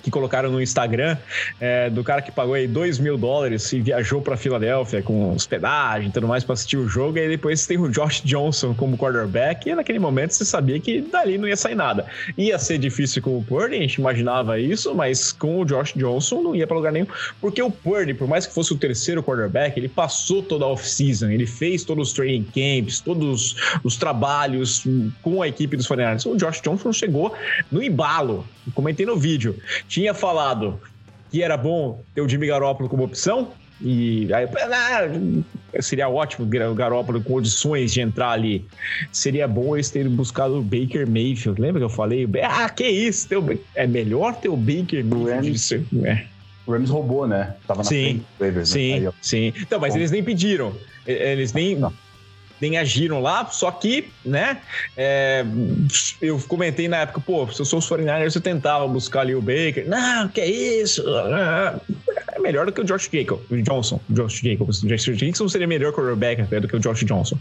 [0.06, 1.18] que colocaram no Instagram
[1.60, 6.10] é, do cara que pagou aí 2 mil dólares e viajou para Filadélfia com hospedagem
[6.10, 7.18] e tudo mais para assistir o jogo.
[7.18, 9.68] E depois tem o Josh Johnson como quarterback.
[9.68, 12.06] E naquele momento você sabia que dali não ia sair nada.
[12.38, 16.44] Ia ser difícil com o Purdy, a gente imaginava isso, mas com o Josh Johnson
[16.44, 17.08] não ia para lugar nenhum.
[17.42, 21.32] Porque o Purdy, por mais que fosse o terceiro quarterback, ele passou toda a off-season,
[21.32, 24.84] ele fez todos os training camps, todos os trabalhos
[25.24, 26.32] com a equipe dos 49ers.
[26.32, 27.34] O Josh Johnson chegou
[27.72, 28.46] no embalo.
[28.74, 29.56] Comentei no vídeo
[29.88, 30.80] tinha falado
[31.32, 33.52] que era bom ter o Jimmy Garoppolo como opção,
[33.82, 38.66] e aí, ah, seria ótimo o Garoppolo com condições de entrar ali.
[39.12, 41.60] Seria bom eles terem buscado o Baker Mayfield.
[41.60, 42.28] Lembra que eu falei?
[42.42, 43.28] Ah, que isso?
[43.76, 45.86] É melhor ter o Baker Mayfield.
[46.06, 46.26] É.
[46.66, 47.54] O Rams roubou, né?
[47.68, 49.14] Tava na sim, frente do Sim, né?
[49.22, 49.54] sim.
[49.60, 50.00] Então, mas bom.
[50.00, 50.74] eles nem pediram.
[51.06, 51.76] Eles nem.
[51.76, 51.94] Não
[52.70, 54.60] nem agiram lá, só que, né,
[54.98, 55.46] é,
[56.22, 59.42] eu comentei na época, pô, se eu sou os 49ers, eu tentava buscar ali o
[59.42, 61.04] Baker, não, que é isso,
[62.34, 66.42] é melhor do que o Josh Jacob, Johnson, Josh Jacobs, Josh Jackson seria melhor quarterback
[66.42, 67.38] até do que o Josh Johnson,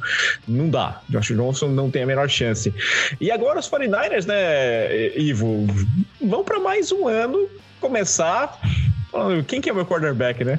[0.46, 2.72] não dá, Josh Johnson não tem a menor chance.
[3.20, 5.66] E agora os 49ers, né, Ivo,
[6.20, 7.48] vão para mais um ano
[7.80, 8.60] começar
[9.46, 10.58] quem que é o meu quarterback, né?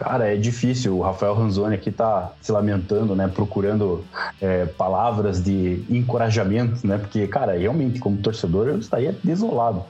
[0.00, 0.96] Cara, é difícil.
[0.96, 3.28] O Rafael Ranzoni aqui tá se lamentando, né?
[3.28, 4.02] Procurando
[4.40, 6.96] é, palavras de encorajamento, né?
[6.96, 9.84] Porque, cara, realmente, como torcedor, eu estaria desolado.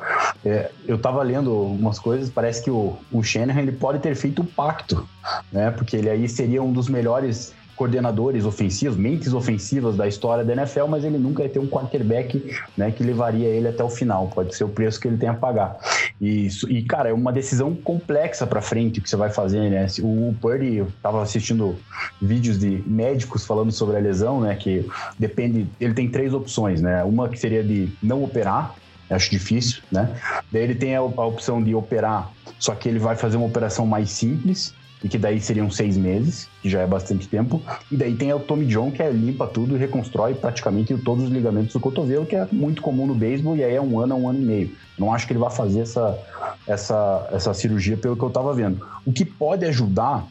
[0.45, 4.43] É, eu tava lendo algumas coisas, parece que o, o Shanahan ele pode ter feito
[4.43, 5.09] um pacto,
[5.53, 5.71] né?
[5.71, 10.85] Porque ele aí seria um dos melhores coordenadores ofensivos, mentes ofensivas da história da NFL,
[10.87, 14.29] mas ele nunca ia ter um quarterback né, que levaria ele até o final.
[14.35, 15.79] Pode ser o preço que ele tem a pagar.
[16.21, 19.87] E, e cara, é uma decisão complexa para frente que você vai fazer, né?
[20.01, 21.77] O Purdy, eu tava assistindo
[22.21, 24.55] vídeos de médicos falando sobre a lesão, né?
[24.55, 24.87] Que
[25.19, 27.03] depende, ele tem três opções, né?
[27.05, 28.75] Uma que seria de não operar,
[29.09, 30.15] acho difícil, né?
[30.53, 34.11] Daí ele tem a opção de operar, só que ele vai fazer uma operação mais
[34.11, 37.63] simples, e que daí seriam seis meses, que já é bastante tempo.
[37.91, 41.31] E daí tem o Tommy John, que é, limpa tudo e reconstrói praticamente todos os
[41.31, 44.17] ligamentos do cotovelo, que é muito comum no beisebol, e aí é um ano a
[44.17, 44.71] um ano e meio.
[44.99, 46.19] Não acho que ele vai fazer essa,
[46.67, 48.87] essa, essa cirurgia pelo que eu estava vendo.
[49.07, 50.27] O que pode ajudar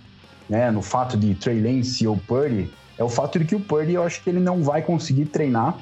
[0.47, 3.93] né, no fato de Trey Lance ou Purdy é o fato de que o Purdy
[3.93, 5.77] eu acho que ele não vai conseguir treinar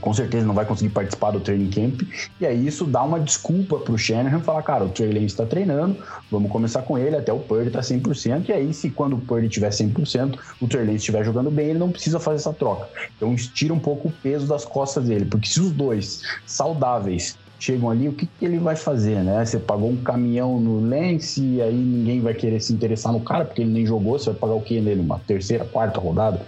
[0.00, 2.02] com certeza não vai conseguir participar do training camp.
[2.40, 5.96] E aí isso dá uma desculpa pro Shanahan falar, cara, o Trey Lance está treinando,
[6.30, 9.48] vamos começar com ele, até o Purdy tá 100%, e aí se quando o Purdy
[9.48, 12.88] tiver 100%, o Trey Lance estiver jogando bem, ele não precisa fazer essa troca.
[13.16, 17.90] Então estira um pouco o peso das costas dele, porque se os dois saudáveis chegam
[17.90, 19.44] ali, o que, que, ele vai fazer, né?
[19.44, 23.44] Você pagou um caminhão no Lance e aí ninguém vai querer se interessar no cara
[23.44, 25.00] porque ele nem jogou, você vai pagar o que nele?
[25.00, 26.40] Uma terceira, quarta rodada,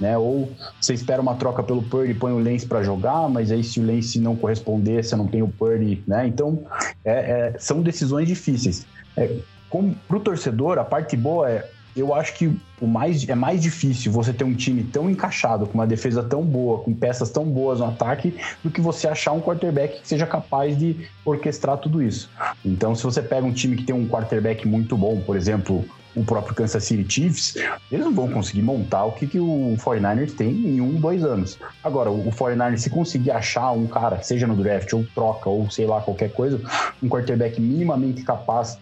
[0.00, 0.16] né?
[0.16, 0.50] Ou
[0.80, 3.78] você espera uma troca pelo Purdy e põe o Lance para jogar, mas aí se
[3.78, 6.26] o Lance não corresponder, você não tem o Purdy, né?
[6.26, 6.64] Então,
[7.04, 8.86] é, é, são decisões difíceis.
[9.16, 9.30] É,
[9.68, 14.12] como pro torcedor, a parte boa é eu acho que o mais, é mais difícil
[14.12, 17.80] você ter um time tão encaixado, com uma defesa tão boa, com peças tão boas
[17.80, 22.30] no ataque, do que você achar um quarterback que seja capaz de orquestrar tudo isso.
[22.64, 25.84] Então, se você pega um time que tem um quarterback muito bom, por exemplo,
[26.14, 27.56] o próprio Kansas City Chiefs,
[27.90, 31.58] eles não vão conseguir montar o que, que o 49ers tem em um, dois anos.
[31.84, 35.86] Agora, o 49ers, se conseguir achar um cara, seja no draft, ou troca, ou sei
[35.86, 36.60] lá, qualquer coisa,
[37.02, 38.78] um quarterback minimamente capaz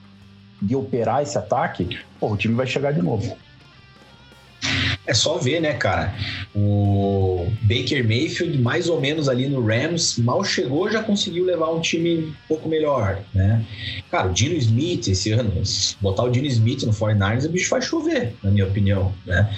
[0.61, 3.36] de operar esse ataque, pô, o time vai chegar de novo.
[5.07, 6.15] É só ver, né, cara?
[6.55, 11.81] O Baker Mayfield, mais ou menos ali no Rams, mal chegou, já conseguiu levar um
[11.81, 13.62] time um pouco melhor, né?
[14.11, 15.62] Cara, o Dino Smith esse ano,
[16.01, 19.53] botar o Dino Smith no 49ers, o bicho vai chover, na minha opinião, né?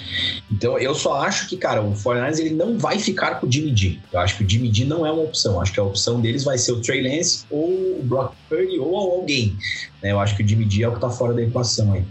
[0.51, 3.75] Então, eu só acho que, cara, o 49ers ele não vai ficar com o Jimmy
[3.75, 3.99] G.
[4.11, 5.61] Eu acho que o Jimmy G não é uma opção.
[5.61, 8.95] Acho que a opção deles vai ser o Trey Lance ou o Brock Purdy ou
[8.95, 9.55] alguém.
[10.01, 10.11] Né?
[10.11, 12.03] Eu acho que o Jimmy G é o que tá fora da equação aí.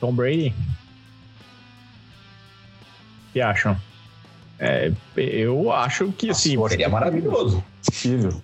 [0.00, 0.52] Tom Brady?
[3.32, 3.76] Que acham?
[4.58, 6.56] É, eu acho que assim.
[6.56, 7.64] Nossa, seria maravilhoso.
[7.84, 8.40] Possível.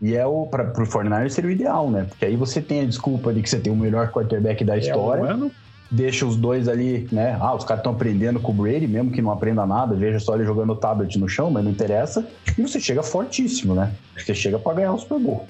[0.00, 2.04] E é o para o 49 seria o ideal, né?
[2.08, 5.22] Porque aí você tem a desculpa de que você tem o melhor quarterback da história.
[5.22, 5.50] É um
[5.90, 7.36] deixa os dois ali, né?
[7.40, 10.34] Ah, os caras estão aprendendo com o Brady, mesmo que não aprenda nada, veja só
[10.34, 12.24] ele jogando o tablet no chão, mas não interessa.
[12.56, 13.92] E você chega fortíssimo, né?
[14.16, 15.48] Você chega para ganhar o Super Bowl.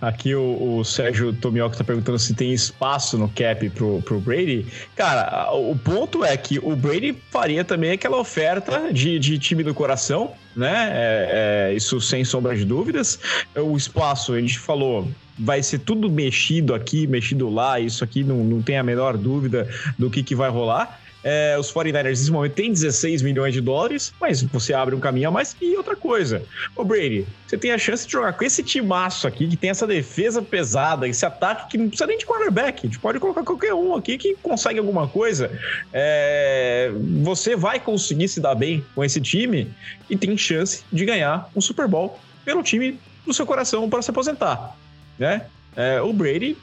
[0.00, 4.66] Aqui o, o Sérgio Tomioka está perguntando se tem espaço no cap pro, pro Brady.
[4.96, 9.74] Cara, o ponto é que o Brady faria também aquela oferta de, de time do
[9.74, 10.90] coração, né?
[10.92, 13.18] É, é, isso sem sombra de dúvidas.
[13.54, 15.08] O espaço, a gente falou,
[15.38, 19.68] vai ser tudo mexido aqui, mexido lá, isso aqui não, não tem a menor dúvida
[19.98, 21.00] do que, que vai rolar.
[21.22, 25.28] É, os 49ers nesse momento têm 16 milhões de dólares, mas você abre um caminho
[25.28, 25.54] a mais.
[25.60, 26.42] E outra coisa,
[26.74, 29.86] ô Brady, você tem a chance de jogar com esse timaço aqui, que tem essa
[29.86, 32.86] defesa pesada, esse ataque que não precisa nem de quarterback.
[32.86, 35.50] A gente pode colocar qualquer um aqui que consegue alguma coisa.
[35.92, 36.90] É,
[37.22, 39.70] você vai conseguir se dar bem com esse time
[40.08, 44.10] e tem chance de ganhar um Super Bowl pelo time do seu coração para se
[44.10, 44.76] aposentar.
[45.18, 45.42] Né?
[45.76, 46.56] É, o Brady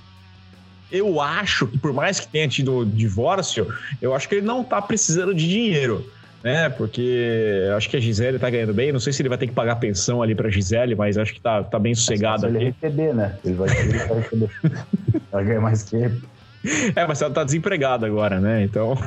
[0.92, 3.68] eu acho que por mais que tenha tido divórcio,
[4.02, 6.10] eu acho que ele não tá precisando de dinheiro.
[6.44, 8.92] Né, porque acho que a Gisele tá ganhando bem.
[8.92, 11.42] Não sei se ele vai ter que pagar pensão ali pra Gisele, mas acho que
[11.42, 12.58] tá, tá bem sossegado ali.
[12.58, 13.38] ele receber, né?
[13.44, 14.50] Ele vai, ele vai receber.
[15.34, 16.22] Ela ganha mais que ele.
[16.96, 18.64] É, mas ela tá desempregada agora, né?
[18.64, 18.98] Então.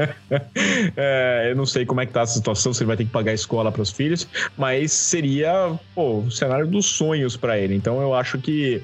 [0.96, 3.10] é, eu não sei como é que tá a situação, se ele vai ter que
[3.10, 4.26] pagar a escola para os filhos,
[4.56, 7.74] mas seria, pô, o cenário dos sonhos para ele.
[7.74, 8.82] Então eu acho que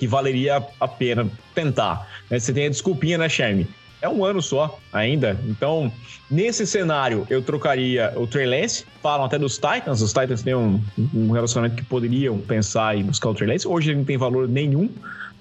[0.00, 2.08] que valeria a pena tentar.
[2.30, 2.38] Né?
[2.38, 3.68] Você tem a desculpinha, né, Sherme?
[4.00, 5.38] É um ano só ainda.
[5.46, 5.92] Então,
[6.30, 8.86] nesse cenário, eu trocaria o Trey Lance.
[9.02, 10.00] Falam até dos Titans.
[10.00, 10.82] Os Titans têm um,
[11.14, 13.68] um relacionamento que poderiam pensar em buscar o Trey Lance.
[13.68, 14.88] Hoje ele não tem valor nenhum.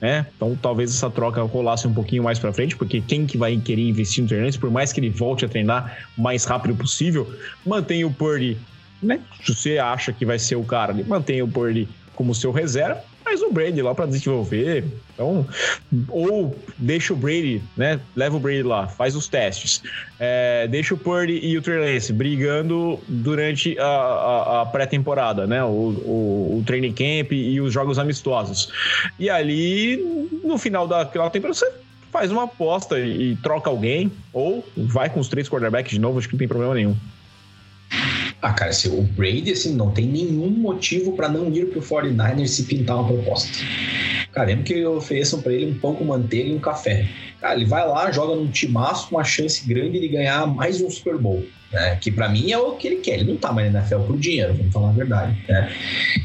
[0.01, 0.25] Né?
[0.35, 3.87] Então talvez essa troca rolasse um pouquinho mais para frente, porque quem que vai querer
[3.87, 7.33] investir no Trey Lance, por mais que ele volte a treinar o mais rápido possível,
[7.65, 8.57] mantém o Purdy,
[9.01, 9.21] né?
[9.41, 13.41] Se você acha que vai ser o cara, mantém o Purdy como seu reserva faz
[13.43, 14.83] o Brady lá para desenvolver.
[15.13, 15.45] Então,
[16.07, 17.99] ou deixa o Brady, né?
[18.15, 19.83] Leva o Brady lá, faz os testes.
[20.19, 25.63] É, deixa o Purdy e o Trey Lance brigando durante a, a, a pré-temporada, né?
[25.63, 28.71] O, o, o, training camp e os jogos amistosos.
[29.19, 29.97] E ali,
[30.43, 31.71] no final da temporada, você
[32.11, 36.17] faz uma aposta e, e troca alguém, ou vai com os três quarterbacks de novo,
[36.17, 36.95] acho que não tem problema nenhum.
[38.41, 42.47] Ah, cara, se o Brady assim, não tem nenhum motivo para não ir pro 49ers
[42.47, 43.51] se pintar uma proposta.
[44.31, 47.05] Cara, mesmo que ofereçam para ele um pão com manteiga e um café.
[47.41, 51.17] Cara, ele vai lá, joga num timaço uma chance grande de ganhar mais um Super
[51.17, 51.43] Bowl.
[51.71, 51.97] Né?
[51.97, 53.15] Que para mim é o que ele quer.
[53.15, 55.37] Ele não tá mais na NFL por dinheiro, vamos falar a verdade.
[55.47, 55.73] Né?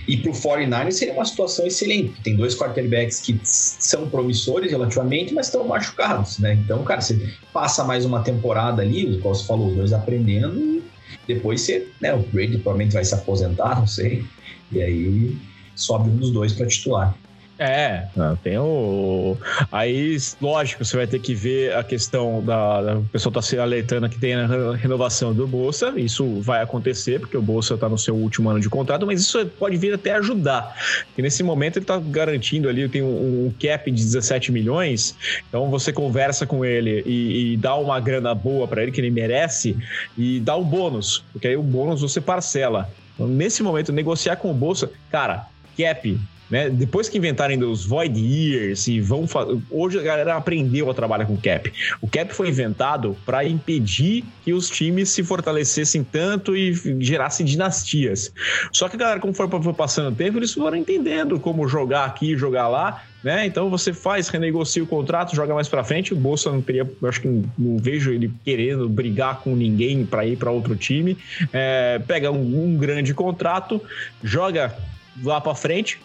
[0.06, 2.20] E pro 49ers seria uma situação excelente.
[2.22, 6.54] Tem dois quarterbacks que são promissores relativamente, mas estão machucados, né?
[6.54, 10.84] Então, cara, você passa mais uma temporada ali, como você falou, dois aprendendo
[11.26, 14.24] depois você, né, o Brady provavelmente vai se aposentar, não sei.
[14.72, 15.36] E aí
[15.74, 17.16] sobe um dos dois para titular.
[17.56, 18.08] É,
[18.42, 19.36] tem o.
[19.70, 22.98] Aí, lógico, você vai ter que ver a questão da.
[22.98, 25.92] O pessoal tá se alertando que tem a renovação do Bolsa.
[25.96, 29.46] Isso vai acontecer, porque o Bolsa tá no seu último ano de contrato, mas isso
[29.58, 30.74] pode vir até ajudar.
[31.06, 35.14] Porque nesse momento ele tá garantindo ali, tem um, um cap de 17 milhões.
[35.48, 39.10] Então você conversa com ele e, e dá uma grana boa para ele, que ele
[39.10, 39.76] merece,
[40.18, 41.22] e dá um bônus.
[41.32, 42.90] Porque aí o bônus você parcela.
[43.14, 45.46] Então, nesse momento, negociar com o Bolsa, cara,
[45.78, 46.18] cap
[46.50, 46.68] né?
[46.68, 49.26] Depois que inventarem dos void years e vão
[49.70, 51.72] hoje a galera aprendeu a trabalhar com cap.
[52.00, 58.32] O cap foi inventado para impedir que os times se fortalecessem tanto e gerassem dinastias.
[58.72, 62.36] Só que a galera, como foi passando o tempo, eles foram entendendo como jogar aqui,
[62.36, 63.46] jogar lá, né?
[63.46, 66.12] Então você faz, renegocia o contrato, joga mais para frente.
[66.12, 70.26] O Bolsa não teria, acho que não, não, vejo ele querendo brigar com ninguém para
[70.26, 71.16] ir para outro time.
[71.52, 73.80] É, pega um, um grande contrato,
[74.22, 74.76] joga
[75.22, 75.98] lá para frente,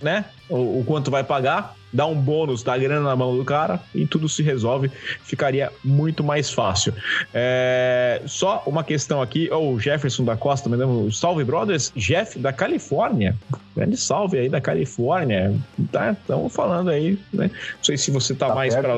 [0.00, 0.24] né?
[0.48, 4.06] O, o, quanto vai pagar, dá um bônus, dá grana na mão do cara e
[4.06, 4.90] tudo se resolve.
[5.22, 6.94] Ficaria muito mais fácil.
[7.34, 11.92] É, só uma questão aqui, o Jefferson da Costa, mandando salve, brothers.
[11.96, 13.36] Jeff da Califórnia.
[13.76, 15.54] Grande salve aí da Califórnia.
[15.90, 17.48] Tá, estamos falando aí, né?
[17.48, 18.94] Não sei se você tá, tá mais para.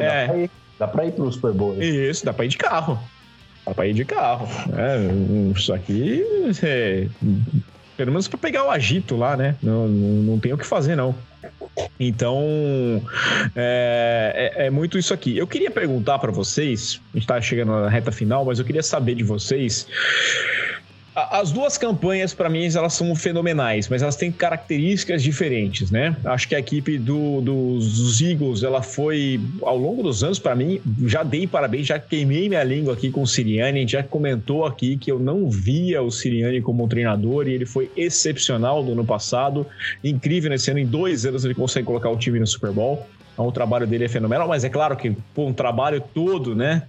[0.00, 1.80] É, dá pra ir pro Super Bowl.
[1.80, 2.98] Isso, dá pra ir de carro.
[3.66, 4.48] Dá pra ir de carro.
[4.68, 5.52] Né?
[5.54, 6.24] Isso aqui
[6.62, 7.06] é,
[7.96, 9.56] pelo menos para pegar o agito lá, né?
[9.62, 11.14] Não, não, não tem o que fazer, não.
[11.98, 12.42] Então,
[13.56, 15.36] é, é, é, muito isso aqui.
[15.36, 18.82] Eu queria perguntar para vocês, a gente está chegando na reta final, mas eu queria
[18.82, 19.86] saber de vocês
[21.14, 26.16] as duas campanhas, para mim, elas são fenomenais, mas elas têm características diferentes, né?
[26.24, 30.80] Acho que a equipe do, dos Eagles, ela foi, ao longo dos anos, para mim,
[31.04, 34.64] já dei parabéns, já queimei minha língua aqui com o Siriani, a gente já comentou
[34.64, 38.92] aqui que eu não via o Siriani como um treinador e ele foi excepcional no
[38.92, 39.66] ano passado,
[40.02, 43.06] incrível nesse ano, em dois anos ele consegue colocar o time no Super Bowl.
[43.34, 46.82] Então, o trabalho dele é fenomenal, mas é claro que pô, um trabalho todo, né?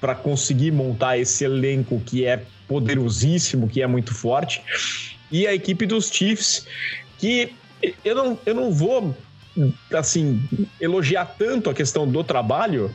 [0.00, 4.62] Para conseguir montar esse elenco que é poderosíssimo, que é muito forte.
[5.32, 6.66] E a equipe dos Chiefs,
[7.18, 7.56] que
[8.04, 9.16] eu não, eu não vou
[9.92, 10.40] assim
[10.80, 12.94] elogiar tanto a questão do trabalho,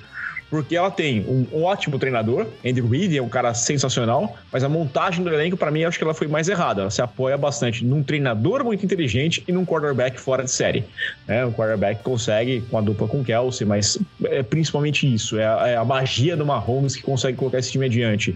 [0.53, 5.23] porque ela tem um, ótimo treinador, Andy Reid, é um cara sensacional, mas a montagem
[5.23, 6.81] do elenco, para mim, acho que ela foi mais errada.
[6.81, 10.85] Ela se apoia bastante num treinador muito inteligente e num quarterback fora de série.
[11.27, 15.67] É, um quarterback consegue com a dupla com Kelsey, mas é principalmente isso, é a,
[15.69, 18.35] é a magia do Mahomes que consegue colocar esse time adiante.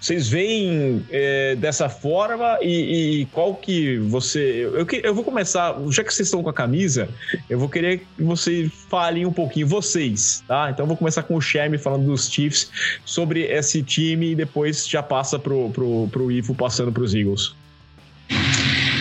[0.00, 4.38] Vocês veem é, dessa forma e, e, qual que você...
[4.38, 7.08] Eu, eu, eu vou começar, já que vocês estão com a camisa,
[7.48, 10.70] eu vou querer que vocês falem um pouquinho, vocês, tá?
[10.70, 12.70] Então eu vou começar com o Sherme falando dos Chiefs
[13.04, 17.54] sobre esse time e depois já passa pro, pro, pro Ivo passando pros Eagles.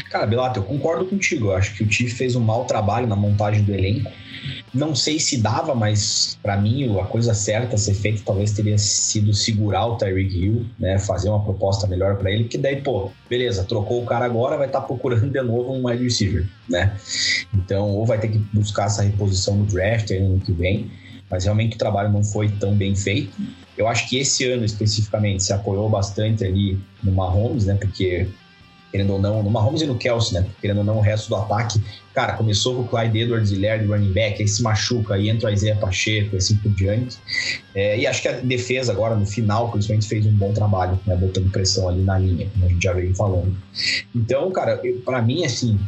[0.09, 1.47] Cara, Belato, eu concordo contigo.
[1.47, 4.11] Eu acho que o Chief fez um mau trabalho na montagem do elenco.
[4.73, 8.77] Não sei se dava, mas para mim a coisa certa a ser feita talvez teria
[8.77, 10.97] sido segurar o Tyreek Hill, né?
[10.97, 14.67] Fazer uma proposta melhor para ele, que daí, pô, beleza, trocou o cara agora, vai
[14.67, 16.95] estar tá procurando de novo um wide receiver, né?
[17.53, 20.89] Então, ou vai ter que buscar essa reposição no draft aí no ano que vem
[21.30, 23.32] mas realmente o trabalho não foi tão bem feito.
[23.77, 27.75] Eu acho que esse ano especificamente se apoiou bastante ali no Mahomes, né?
[27.75, 28.27] Porque,
[28.91, 30.45] querendo ou não, no Mahomes e no Kelsey, né?
[30.59, 31.82] Querendo ou não, o resto do ataque,
[32.13, 35.53] cara, começou com o Clyde Edwards Laird, running back, aí se machuca, aí entra o
[35.53, 37.17] Isaiah Pacheco e assim por diante.
[37.75, 41.15] É, e acho que a defesa agora, no final, principalmente, fez um bom trabalho, né?
[41.15, 43.55] Botando pressão ali na linha, como a gente já veio falando.
[44.15, 45.80] Então, cara, para mim, assim,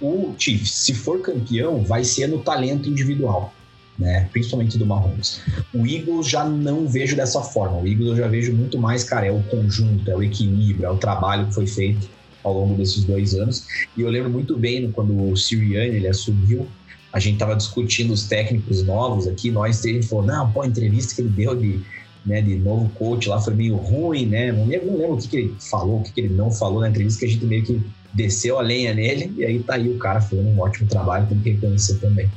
[0.00, 3.52] o Chiefs, se for campeão, vai ser no talento individual
[4.00, 4.28] né?
[4.32, 5.42] Principalmente do Mahomes.
[5.74, 7.78] O Eagles já não vejo dessa forma.
[7.78, 10.90] O Eagles eu já vejo muito mais, cara, é o conjunto, é o equilíbrio, é
[10.90, 12.08] o trabalho que foi feito
[12.42, 13.66] ao longo desses dois anos.
[13.96, 16.66] E eu lembro muito bem quando o Sirianni ele assumiu,
[17.12, 21.14] a gente tava discutindo os técnicos novos aqui, nós ele falou, não, pô, a entrevista
[21.14, 21.80] que ele deu de,
[22.24, 24.52] né, de novo coach lá foi meio ruim, né?
[24.52, 26.80] Não lembro, não lembro o que, que ele falou, o que, que ele não falou
[26.80, 27.82] na entrevista, que a gente meio que
[28.14, 31.38] desceu a lenha nele, e aí tá aí o cara fazendo um ótimo trabalho, tem
[31.40, 32.28] que reconhecer também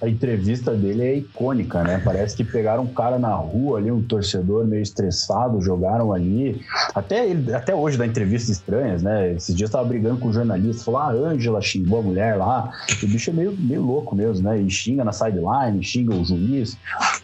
[0.00, 2.00] a entrevista dele é icônica, né?
[2.04, 6.60] Parece que pegaram um cara na rua ali, um torcedor meio estressado, jogaram ali.
[6.94, 9.32] Até, ele, até hoje dá entrevistas estranhas, né?
[9.32, 12.70] Esses dias tava brigando com um jornalista, falou: ah, Ângela xingou a mulher lá.
[13.02, 14.60] O bicho é meio, meio louco mesmo, né?
[14.60, 16.76] E xinga na sideline, xinga o juiz.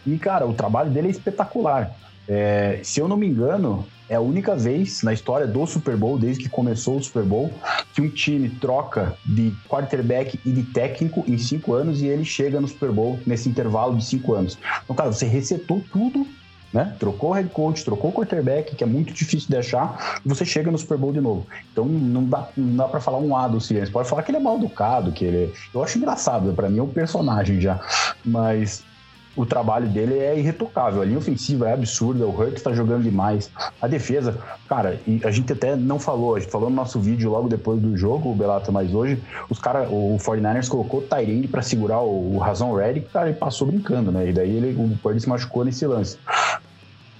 [0.05, 1.91] E, cara, o trabalho dele é espetacular.
[2.27, 6.17] É, se eu não me engano, é a única vez na história do Super Bowl,
[6.17, 7.51] desde que começou o Super Bowl,
[7.93, 12.61] que um time troca de quarterback e de técnico em cinco anos e ele chega
[12.61, 14.57] no Super Bowl nesse intervalo de cinco anos.
[14.83, 16.25] Então, cara, você resetou tudo
[16.73, 16.95] né?
[16.99, 20.77] Trocou head coach, trocou quarterback, que é muito difícil de achar, e você chega no
[20.77, 21.45] Super Bowl de novo.
[21.71, 23.91] Então não dá, não dá para falar um A do Sirius.
[23.91, 25.49] Pode falar que ele é mal educado, que ele é...
[25.73, 27.79] Eu acho engraçado, para mim é um personagem já.
[28.25, 28.83] Mas
[29.35, 31.01] o trabalho dele é irretocável.
[31.01, 33.49] A linha ofensiva é absurda, o Hurts está jogando demais.
[33.81, 37.49] A defesa, cara, a gente até não falou, a gente falou no nosso vídeo logo
[37.49, 41.61] depois do jogo, o Belata, mas hoje, os cara, o 49ers colocou o Tyrande para
[41.61, 44.29] segurar o, o Razon Reddick, cara, ele passou brincando, né?
[44.29, 46.17] E daí ele, o Purdy se machucou nesse lance.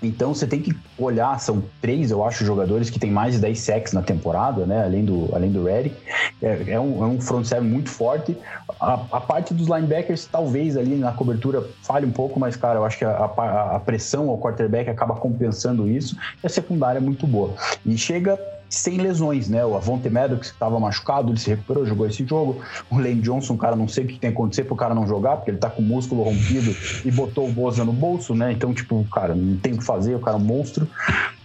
[0.04, 3.60] Então você tem que olhar, são três, eu acho, jogadores que tem mais de 10
[3.60, 4.84] sacks na temporada, né?
[4.84, 5.96] Além do, além do Reddick.
[6.42, 8.38] É, é, um, é um front seven muito forte.
[8.80, 12.86] A, a, parte dos linebackers, talvez ali na cobertura falhe um pouco, mas, cara, eu
[12.86, 16.18] acho que a, a, a pressão ao quarterback acaba compensando isso.
[16.44, 17.54] E a secundária é muito boa.
[17.86, 18.38] E chega
[18.74, 19.64] sem lesões, né?
[19.64, 22.62] O Avonte Maddox que estava machucado, ele se recuperou, jogou esse jogo.
[22.90, 25.38] O Lane Johnson, cara, não sei o que tem que acontecer pro cara não jogar,
[25.38, 28.52] porque ele tá com o músculo rompido e botou o Boza no bolso, né?
[28.52, 30.88] Então, tipo, cara, não tem o que fazer, o cara é um monstro.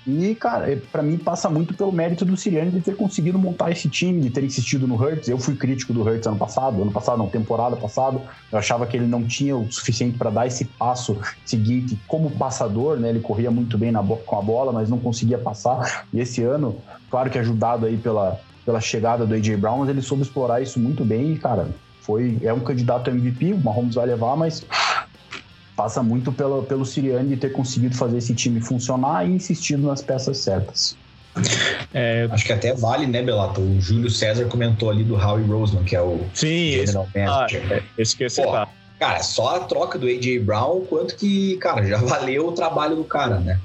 [0.09, 3.71] E, cara, é, para mim passa muito pelo mérito do Sirianni de ter conseguido montar
[3.71, 5.29] esse time, de ter insistido no Hurts.
[5.29, 8.19] Eu fui crítico do Hurts ano passado, ano passado não, temporada passada.
[8.51, 12.99] Eu achava que ele não tinha o suficiente para dar esse passo seguinte como passador,
[12.99, 13.11] né?
[13.11, 16.07] Ele corria muito bem na, com a bola, mas não conseguia passar.
[16.11, 16.77] E esse ano,
[17.11, 21.05] claro que ajudado aí pela, pela chegada do AJ Brown, ele soube explorar isso muito
[21.05, 21.69] bem e, cara,
[22.01, 24.65] foi é um candidato a MVP, o Mahomes vai levar, mas
[25.79, 30.03] passa muito pelo, pelo Siriani de ter conseguido fazer esse time funcionar e insistido nas
[30.03, 30.97] peças certas.
[31.95, 33.61] É, Acho que até vale, né, Belato?
[33.61, 37.63] O Júlio César comentou ali do Howie Roseman, que é o Sim, General esse, Manager.
[37.71, 38.45] Ah, esse que eu sei
[38.99, 40.41] Cara, só a troca do A.J.
[40.41, 43.61] Brown, quanto que, cara, já valeu o trabalho do cara, né?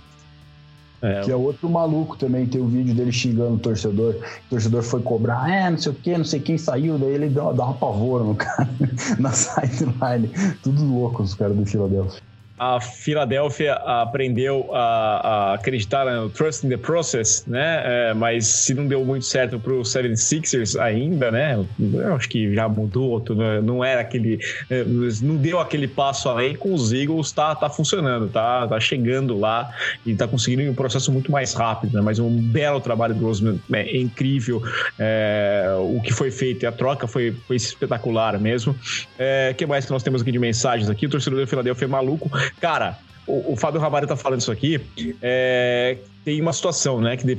[1.04, 1.20] É.
[1.20, 4.16] Que é outro maluco também, tem o um vídeo dele xingando o torcedor.
[4.16, 7.28] O torcedor foi cobrar, é, não sei o que, não sei quem saiu, daí ele
[7.28, 8.70] dá, dá uma pavor no cara,
[9.20, 10.30] na sideline.
[10.64, 12.32] Tudo louco os caras do Philadelphia
[12.64, 17.82] a Filadélfia aprendeu a, a, acreditar no trust in the process, né?
[17.84, 21.61] É, mas se não deu muito certo para o 76ers ainda, né?
[21.80, 23.59] Eu acho que já mudou, né?
[23.61, 24.39] não era aquele,
[24.70, 24.84] é,
[25.22, 26.55] não deu aquele passo além.
[26.55, 29.70] Com os Eagles tá, tá funcionando, tá, tá chegando lá
[30.05, 32.01] e tá conseguindo um processo muito mais rápido, né?
[32.01, 34.61] Mas um belo trabalho do Roseman, é incrível
[34.97, 38.74] é, o que foi feito e a troca foi, foi espetacular mesmo.
[39.20, 41.07] É, o que mais que nós temos aqui de mensagens aqui?
[41.07, 42.32] O torcedor da Filadélfia é maluco.
[42.60, 42.97] Cara,
[43.28, 44.80] o, o Fábio Ramalho tá falando isso aqui.
[45.22, 47.18] É, tem uma situação, né?
[47.18, 47.38] Que de,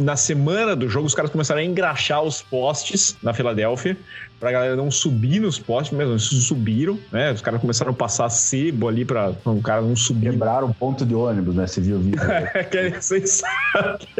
[0.00, 3.96] na semana do jogo os caras começaram a engraxar os postes na Filadélfia
[4.38, 6.12] pra galera não subir nos postes mesmo.
[6.12, 7.32] Eles subiram, né?
[7.32, 10.30] Os caras começaram a passar sebo ali pra o cara não subir.
[10.30, 11.66] Quebraram o ponto de ônibus, né?
[11.66, 12.20] Você viu o vídeo.
[12.70, 12.78] que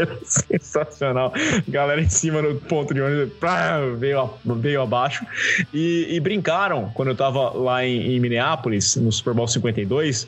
[0.00, 1.32] é sensacional.
[1.68, 5.24] Galera em cima do ponto de ônibus pá, veio, veio abaixo.
[5.72, 10.26] E, e, brincaram quando eu tava lá em, em Minneapolis, no Super Bowl 52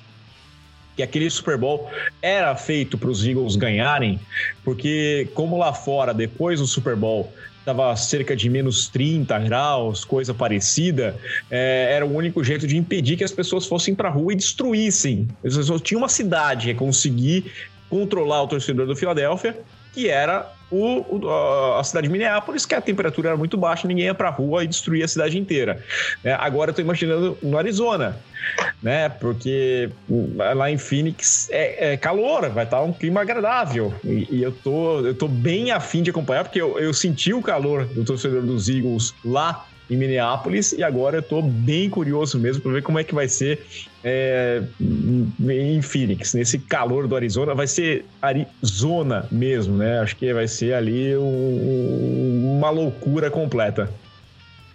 [0.99, 1.89] que aquele Super Bowl
[2.21, 4.19] era feito para os Eagles ganharem,
[4.65, 7.33] porque como lá fora, depois do Super Bowl,
[7.71, 11.17] estava cerca de menos 30 graus, coisa parecida,
[11.51, 14.37] é, era o único jeito de impedir que as pessoas fossem para a rua e
[14.37, 15.29] destruíssem.
[15.45, 17.53] Só tinha uma cidade que conseguir
[17.91, 19.59] controlar o torcedor do Filadélfia,
[19.93, 24.07] que era o, o, a cidade de Minneapolis, que a temperatura era muito baixa, ninguém
[24.07, 25.83] ia pra rua e destruía a cidade inteira.
[26.23, 28.17] É, agora eu tô imaginando no Arizona,
[28.83, 29.09] né?
[29.09, 29.91] Porque
[30.57, 33.95] lá em Phoenix é, é calor, vai estar tá um clima agradável.
[34.05, 37.43] E, e, eu, tô, eu tô bem afim de acompanhar, porque eu, eu senti o
[37.43, 42.63] calor do torcedor dos Eagles lá em Minneapolis e agora eu tô bem curioso mesmo
[42.63, 43.65] para ver como é que vai ser
[44.05, 50.01] é, em Phoenix, nesse calor do Arizona, vai ser Arizona mesmo, né?
[50.01, 53.91] Acho que vai ser ali um, uma loucura completa.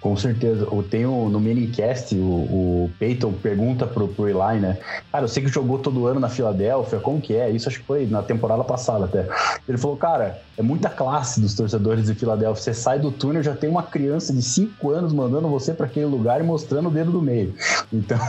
[0.04, 0.68] Com certeza.
[0.70, 4.78] Eu tenho no minicast, o, o Peyton pergunta pro, pro Eli, né?
[5.10, 7.50] Cara, eu sei que jogou todo ano na Filadélfia, como que é?
[7.50, 9.30] Isso acho que foi na temporada passada até.
[9.66, 12.62] Ele falou, cara, é muita classe dos torcedores de Filadélfia.
[12.62, 16.08] Você sai do túnel, já tem uma criança de 5 anos mandando você para aquele
[16.08, 17.56] lugar e mostrando o dedo do meio.
[17.92, 18.20] Então,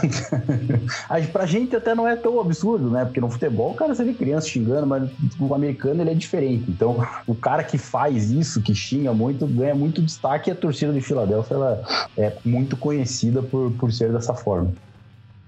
[1.32, 3.04] pra gente até não é tão absurdo, né?
[3.04, 5.10] Porque no futebol, cara, você vê criança xingando, mas
[5.40, 6.66] o americano ele é diferente.
[6.68, 10.92] Então, o cara que faz isso, que xinga muito, ganha muito destaque e a torcida
[10.92, 14.72] de Filadélfia ela é muito conhecida por, por ser dessa forma.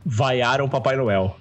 [0.05, 1.37] Vaiaram Papai Noel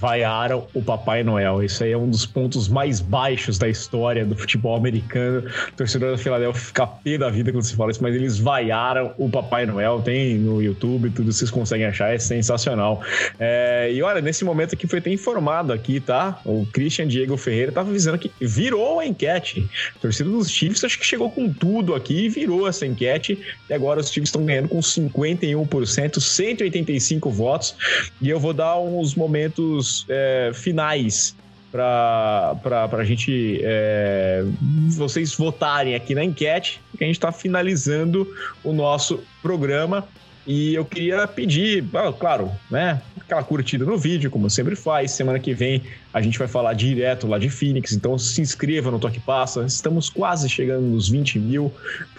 [0.00, 1.62] vaiaram o Papai Noel.
[1.62, 5.48] Isso aí é um dos pontos mais baixos da história do futebol americano.
[5.68, 9.12] O torcedor da Filadélfia fica pé da vida quando se fala isso, mas eles vaiaram
[9.18, 10.00] o Papai Noel.
[10.02, 13.02] Tem no YouTube, tudo vocês conseguem achar, é sensacional.
[13.38, 16.40] É, e olha, nesse momento aqui foi até informado aqui, tá?
[16.44, 19.68] O Christian Diego Ferreira tava avisando que virou a enquete.
[19.96, 23.38] A torcida dos Chiefs acho que chegou com tudo aqui e virou essa enquete.
[23.68, 27.74] E agora os Chiefs estão ganhando com 51%, 185 votos.
[28.20, 31.34] E eu vou dar uns momentos minutos é, finais
[31.70, 34.42] para a gente é,
[34.90, 38.26] vocês votarem aqui na enquete, que a gente está finalizando
[38.64, 40.06] o nosso programa.
[40.46, 41.84] E eu queria pedir,
[42.18, 43.02] claro, né?
[43.20, 45.10] Aquela curtida no vídeo, como sempre faz.
[45.10, 48.98] Semana que vem a gente vai falar direto lá de Phoenix, então se inscreva no
[48.98, 49.66] Toque Passa.
[49.66, 51.70] Estamos quase chegando nos 20 mil.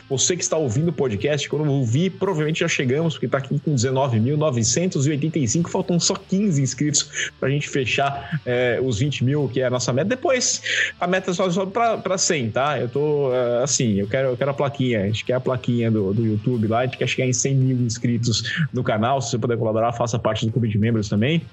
[0.09, 3.75] Você que está ouvindo o podcast, quando ouvir, provavelmente já chegamos, porque está aqui com
[3.75, 9.65] 19.985, faltam só 15 inscritos para a gente fechar é, os 20 mil, que é
[9.65, 10.09] a nossa meta.
[10.09, 10.61] Depois,
[10.99, 12.79] a meta só sobe para 100, tá?
[12.79, 15.91] Eu tô é, assim, eu quero, eu quero a plaquinha, a gente quer a plaquinha
[15.91, 19.21] do, do YouTube lá, a gente quer chegar em 100 mil inscritos no canal.
[19.21, 21.43] Se você puder colaborar, faça parte do clube de membros também.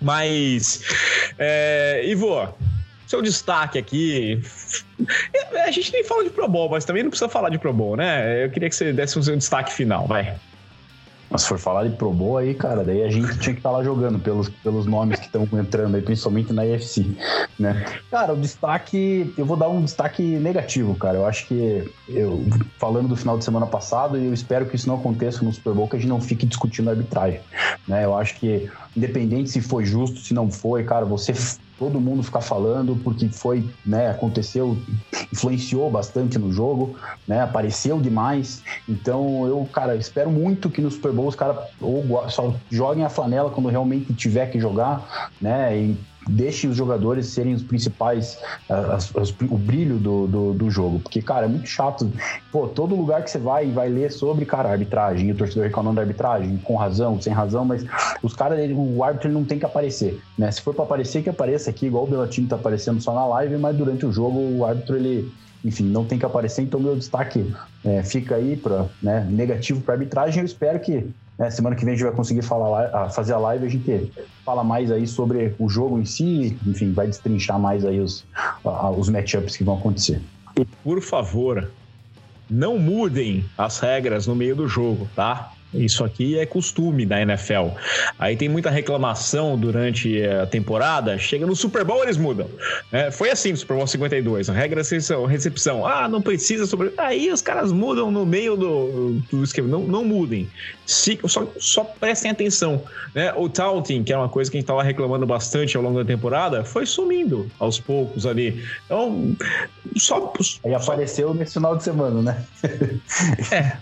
[0.00, 0.82] Mas,
[1.38, 2.48] é, Ivo,
[3.14, 4.42] seu destaque aqui.
[5.64, 7.96] A gente nem fala de Pro Bowl, mas também não precisa falar de Pro Bowl,
[7.96, 8.44] né?
[8.44, 10.36] Eu queria que você desse o seu destaque final, vai.
[11.30, 13.70] Mas se for falar de Pro Bowl aí, cara, daí a gente tinha que estar
[13.70, 17.06] tá lá jogando pelos, pelos nomes que estão entrando aí, principalmente na UFC.
[17.58, 17.84] né?
[18.10, 21.18] Cara, o destaque, eu vou dar um destaque negativo, cara.
[21.18, 22.44] Eu acho que, eu
[22.78, 25.88] falando do final de semana passado, eu espero que isso não aconteça no Super Bowl,
[25.88, 27.40] que a gente não fique discutindo arbitragem,
[27.88, 28.04] né?
[28.04, 31.32] Eu acho que, independente se foi justo, se não foi, cara, você
[31.78, 34.76] todo mundo ficar falando porque foi, né, aconteceu,
[35.32, 36.96] influenciou bastante no jogo,
[37.26, 38.62] né, apareceu demais.
[38.88, 43.08] Então eu, cara, espero muito que no Super Bowl os caras ou só joguem a
[43.08, 45.96] flanela quando realmente tiver que jogar, né, e
[46.28, 51.00] deixe os jogadores serem os principais, as, as, o brilho do, do, do, jogo.
[51.00, 52.10] Porque, cara, é muito chato.
[52.50, 56.02] Pô, todo lugar que você vai vai ler sobre, cara, arbitragem, o torcedor reclamando da
[56.02, 57.84] arbitragem, com razão, sem razão, mas
[58.22, 60.50] os caras, o árbitro ele não tem que aparecer, né?
[60.50, 63.56] Se for para aparecer, que apareça aqui, igual o Belatini tá aparecendo só na live,
[63.56, 65.32] mas durante o jogo o árbitro, ele,
[65.64, 67.52] enfim, não tem que aparecer, então meu destaque
[67.84, 70.40] é, fica aí para né, negativo para arbitragem.
[70.40, 71.08] Eu espero que
[71.38, 74.12] né, semana que vem a gente vai conseguir falar, fazer a live, a gente
[74.44, 78.24] fala mais aí sobre o jogo em si, enfim, vai destrinchar mais aí os,
[78.96, 80.20] os matchups que vão acontecer.
[80.82, 81.70] Por favor,
[82.48, 85.52] não mudem as regras no meio do jogo, tá?
[85.74, 87.68] Isso aqui é costume da NFL.
[88.18, 91.18] Aí tem muita reclamação durante a temporada.
[91.18, 92.48] Chega no Super Bowl, eles mudam.
[92.92, 94.48] É, foi assim no Super Bowl 52.
[94.48, 95.86] A regra é recepção.
[95.86, 96.92] Ah, não precisa sobre.
[96.96, 99.68] Aí os caras mudam no meio do, do esquema.
[99.68, 100.48] Não, não mudem.
[100.86, 102.82] Se, só, só prestem atenção.
[103.14, 103.32] Né?
[103.36, 106.04] O taunting, que é uma coisa que a gente estava reclamando bastante ao longo da
[106.04, 108.64] temporada, foi sumindo aos poucos ali.
[108.84, 109.36] Então,
[109.96, 110.32] só.
[110.64, 112.44] Aí apareceu nesse final de semana, né?
[113.50, 113.76] é.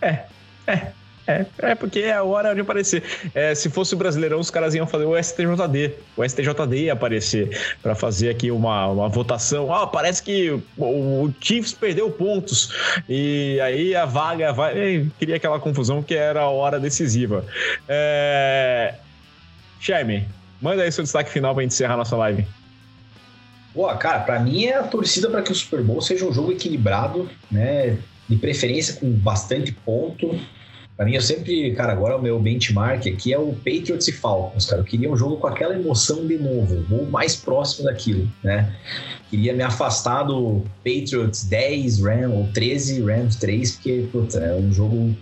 [0.00, 0.24] É.
[0.66, 0.92] É.
[1.28, 3.02] É, é porque é a hora de aparecer.
[3.34, 5.92] É, se fosse o Brasileirão, os caras iam fazer o STJD.
[6.16, 9.70] O STJD ia aparecer para fazer aqui uma, uma votação.
[9.70, 10.48] Ah, parece que
[10.78, 12.72] o, o, Chiefs perdeu pontos.
[13.06, 15.06] E aí a vaga vai.
[15.18, 17.44] Queria aquela confusão que era a hora decisiva.
[17.86, 18.94] É...
[20.62, 22.46] Manda aí seu destaque final para encerrar nossa live.
[23.74, 26.52] Boa, cara, para mim é a torcida para que o Super Bowl seja um jogo
[26.52, 27.98] equilibrado, né?
[28.26, 30.38] De preferência com bastante ponto,
[30.98, 34.66] Pra mim, eu sempre, cara, agora o meu benchmark aqui é o Patriots e Falcons,
[34.66, 34.82] cara.
[34.82, 38.74] Eu queria um jogo com aquela emoção de novo, ou mais próximo daquilo, né?
[39.30, 44.72] Queria me afastar do Patriots 10, Rams, ou 13, Rams 3, porque, puta, é um
[44.72, 45.16] jogo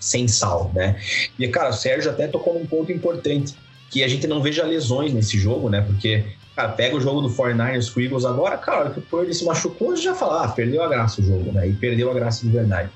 [0.00, 0.96] sem sal, né?
[1.38, 3.54] E, cara, o Sérgio até tocou num ponto importante,
[3.92, 5.80] que a gente não veja lesões nesse jogo, né?
[5.80, 6.24] Porque
[6.56, 9.96] Cara, pega o jogo do 49ers com Eagles agora, cara, que o Purdy se machucou,
[9.96, 11.68] já fala, ah, perdeu a graça o jogo, né?
[11.68, 12.90] E perdeu a graça de verdade.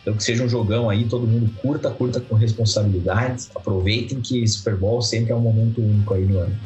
[0.00, 4.76] Então que seja um jogão aí, todo mundo curta, curta com responsabilidade, aproveitem que Super
[4.76, 6.56] Bowl sempre é um momento único aí no ano.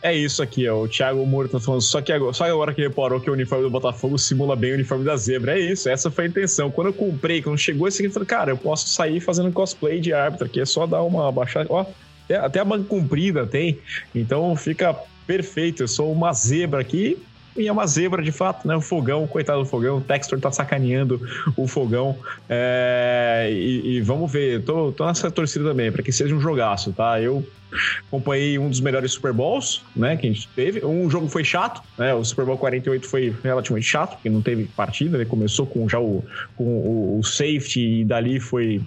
[0.00, 0.82] É isso aqui, ó.
[0.82, 3.64] O Thiago Moura tá falando, só que agora, só agora que reparou que o uniforme
[3.64, 5.58] do Botafogo simula bem o uniforme da zebra.
[5.58, 6.70] É isso, essa foi a intenção.
[6.70, 10.00] Quando eu comprei, quando chegou esse aqui, eu falei, cara, eu posso sair fazendo cosplay
[10.00, 11.66] de árbitro aqui, é só dar uma baixada.
[11.68, 11.84] Ó,
[12.28, 13.78] até, até a manga comprida tem.
[14.14, 14.94] Então fica
[15.26, 15.82] perfeito.
[15.82, 17.18] Eu sou uma zebra aqui.
[17.56, 18.76] E é uma zebra de fato, né?
[18.76, 21.20] O fogão, coitado do fogão, o Textor tá sacaneando
[21.56, 22.16] o fogão.
[22.48, 26.92] É, e, e, vamos ver, tô, tô nessa torcida também, para que seja um jogaço,
[26.92, 27.20] tá?
[27.20, 27.44] Eu
[28.06, 30.84] acompanhei um dos melhores Super Bowls, né, que a gente teve.
[30.84, 34.64] Um jogo foi chato, né, o Super Bowl 48 foi relativamente chato, porque não teve
[34.76, 36.24] partida, ele começou com já o,
[36.56, 38.80] com o, o safety e dali foi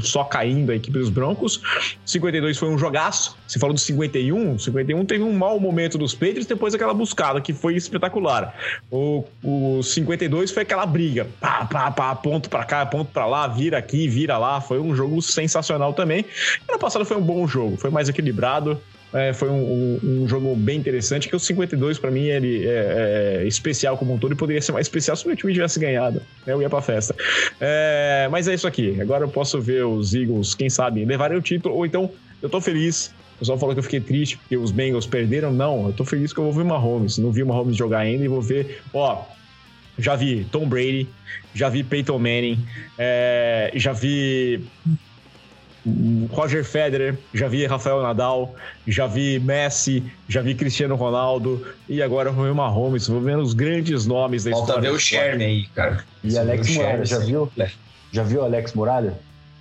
[0.00, 1.60] só caindo a equipe dos Broncos.
[2.04, 3.36] 52 foi um jogaço.
[3.46, 7.52] Você falou do 51, 51 teve um mau momento dos Patriots, depois aquela buscada que
[7.52, 8.54] foi espetacular.
[8.90, 13.46] O, o 52 foi aquela briga, pá, pá, pá, ponto para cá, ponto para lá,
[13.46, 14.60] vira aqui, vira lá.
[14.60, 16.24] Foi um jogo sensacional também.
[16.68, 18.80] Ano passado foi um bom jogo, foi mais aquele equilibrado.
[19.12, 23.42] É, foi um, um, um, jogo bem interessante, que o 52, para mim, ele é,
[23.42, 25.78] é, especial como um todo e poderia ser mais especial se o meu time tivesse
[25.78, 26.20] ganhado.
[26.44, 26.52] Né?
[26.52, 27.14] Eu ia pra festa.
[27.60, 29.00] É, mas é isso aqui.
[29.00, 32.10] Agora eu posso ver os Eagles, quem sabe, levarem o título, ou então
[32.42, 33.14] eu tô feliz.
[33.36, 35.52] O pessoal falou que eu fiquei triste porque os Bengals perderam.
[35.52, 37.16] Não, eu tô feliz que eu vou ver uma Mahomes.
[37.16, 38.80] Não vi uma Mahomes jogar ainda e vou ver.
[38.92, 39.24] Ó,
[39.96, 41.08] já vi Tom Brady,
[41.54, 42.58] já vi Peyton Manning,
[42.98, 44.64] é, já vi
[46.30, 48.54] Roger Federer, já vi Rafael Nadal,
[48.86, 53.52] já vi Messi, já vi Cristiano Ronaldo e agora vou ver Mahomes, vou ver os
[53.52, 54.82] grandes nomes da Falta história.
[54.82, 56.04] Falta ver o Sherman aí, cara.
[56.22, 57.52] E Alex Muralha, já viu?
[58.12, 59.14] Já viu Alex Muralha?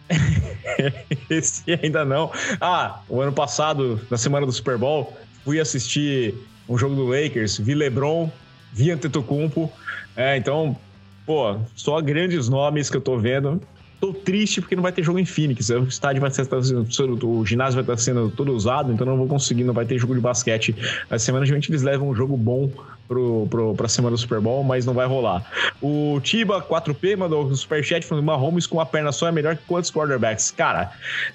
[1.30, 2.32] Esse ainda não.
[2.62, 6.34] Ah, o ano passado, na semana do Super Bowl, fui assistir
[6.70, 8.32] um jogo do Lakers, vi LeBron,
[8.72, 9.72] vi Antetokounmpo,
[10.16, 10.78] é, então,
[11.26, 13.62] pô, só grandes nomes que eu tô vendo.
[14.04, 15.70] Tô triste porque não vai ter jogo em Phoenix.
[15.70, 16.86] O estádio vai estar sendo,
[17.26, 20.14] o ginásio vai estar sendo todo usado, então não vou conseguir, não vai ter jogo
[20.14, 20.76] de basquete.
[21.10, 22.70] A semana de eles levam um jogo bom
[23.08, 25.46] pro, pro, pra semana do Super Bowl, mas não vai rolar.
[25.82, 29.64] O Tiba 4P mandou um superchat falando Mahomes com uma perna só é melhor que
[29.68, 30.52] quantos quarterbacks?
[30.52, 30.92] Cara,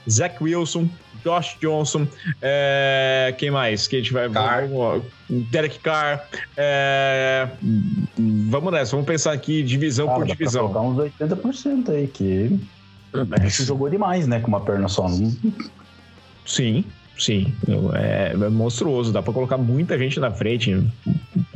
[0.09, 0.89] Zach Wilson,
[1.25, 2.07] Josh Johnson,
[2.41, 3.87] é, quem mais?
[3.89, 4.29] Que a gente vai.
[4.31, 4.69] Carr.
[4.69, 6.25] Vamos, Derek Carr.
[6.57, 7.49] É,
[8.49, 10.69] vamos nessa, vamos pensar aqui divisão Cara, por dá divisão.
[10.73, 12.59] colocar uns 80% aí, que
[13.45, 14.39] Esse jogou demais, né?
[14.41, 15.09] Com uma perna só.
[15.09, 15.35] Não-
[16.47, 16.85] Sim,
[17.19, 17.53] sim.
[17.95, 19.13] É, é monstruoso.
[19.13, 20.83] Dá pra colocar muita gente na frente.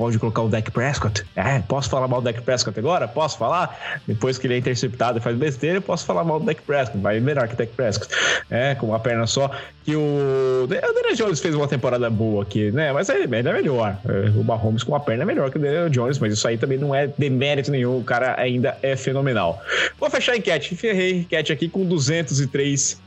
[0.02, 1.24] Pode colocar o Dak Prescott.
[1.36, 3.06] É, posso falar mal do Dak Prescott agora?
[3.06, 4.00] Posso falar?
[4.04, 6.98] Depois que ele é interceptado e faz besteira, eu posso falar mal do Dak Prescott.
[6.98, 8.12] Vai melhor que o Dak Prescott.
[8.50, 9.48] É, com uma perna só.
[9.84, 10.64] Que o.
[10.64, 12.92] O Daniel Jones fez uma temporada boa aqui, né?
[12.92, 13.96] Mas ele ele é melhor.
[14.04, 16.58] É, O Mahomes com uma perna é melhor que o Daniel Jones, mas isso aí
[16.58, 18.00] também não é demérito nenhum.
[18.00, 19.62] O cara ainda é fenomenal.
[20.00, 20.74] Vou fechar a enquete.
[20.74, 23.00] Ferrei a enquete aqui com 203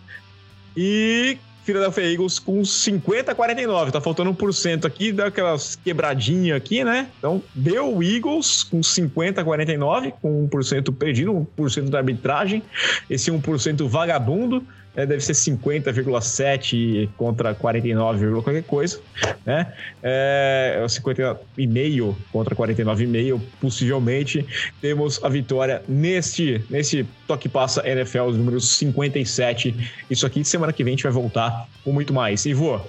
[0.77, 3.91] e Philadelphia Eagles com 50 a 49.
[3.91, 7.07] Tá faltando 1% aqui, dá aquelas quebradinhas aqui, né?
[7.17, 12.61] Então, deu o Eagles com 50 a 49, com 1% perdido, 1% da arbitragem.
[13.09, 14.63] Esse 1% vagabundo,
[14.95, 15.05] né?
[15.05, 18.99] deve ser 50,7 contra 49, qualquer coisa,
[19.45, 19.73] né?
[20.01, 24.45] É, 50,5 contra 49,5, possivelmente.
[24.81, 29.75] Temos a vitória neste, nesse Toque Passa NFL número 57.
[30.09, 32.45] Isso aqui, semana que vem, a gente vai voltar com muito mais.
[32.45, 32.81] Ivo,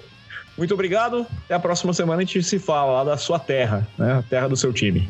[0.57, 1.25] muito obrigado.
[1.45, 4.13] Até a próxima semana a gente se fala lá da sua terra, né?
[4.13, 5.07] A terra do seu time.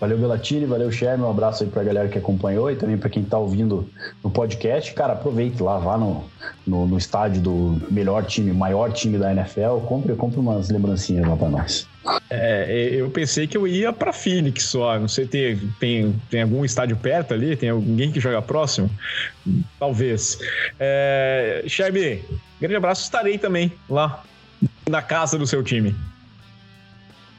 [0.00, 1.26] Valeu, Belatini, valeu, Sherman.
[1.26, 3.88] Um abraço aí pra galera que acompanhou e também pra quem tá ouvindo
[4.22, 4.92] no podcast.
[4.94, 6.24] Cara, aproveite lá, vá no,
[6.66, 9.78] no, no estádio do melhor time, maior time da NFL.
[9.86, 11.88] Compre, compre umas lembrancinhas lá pra nós.
[12.30, 14.98] É, eu pensei que eu ia pra Phoenix só.
[14.98, 17.56] Não sei, tem, tem, tem algum estádio perto ali?
[17.56, 18.88] Tem alguém que joga próximo?
[19.80, 20.38] Talvez.
[20.78, 21.64] É,
[22.60, 23.02] grande abraço.
[23.02, 24.22] Estarei também lá
[24.88, 25.94] na casa do seu time.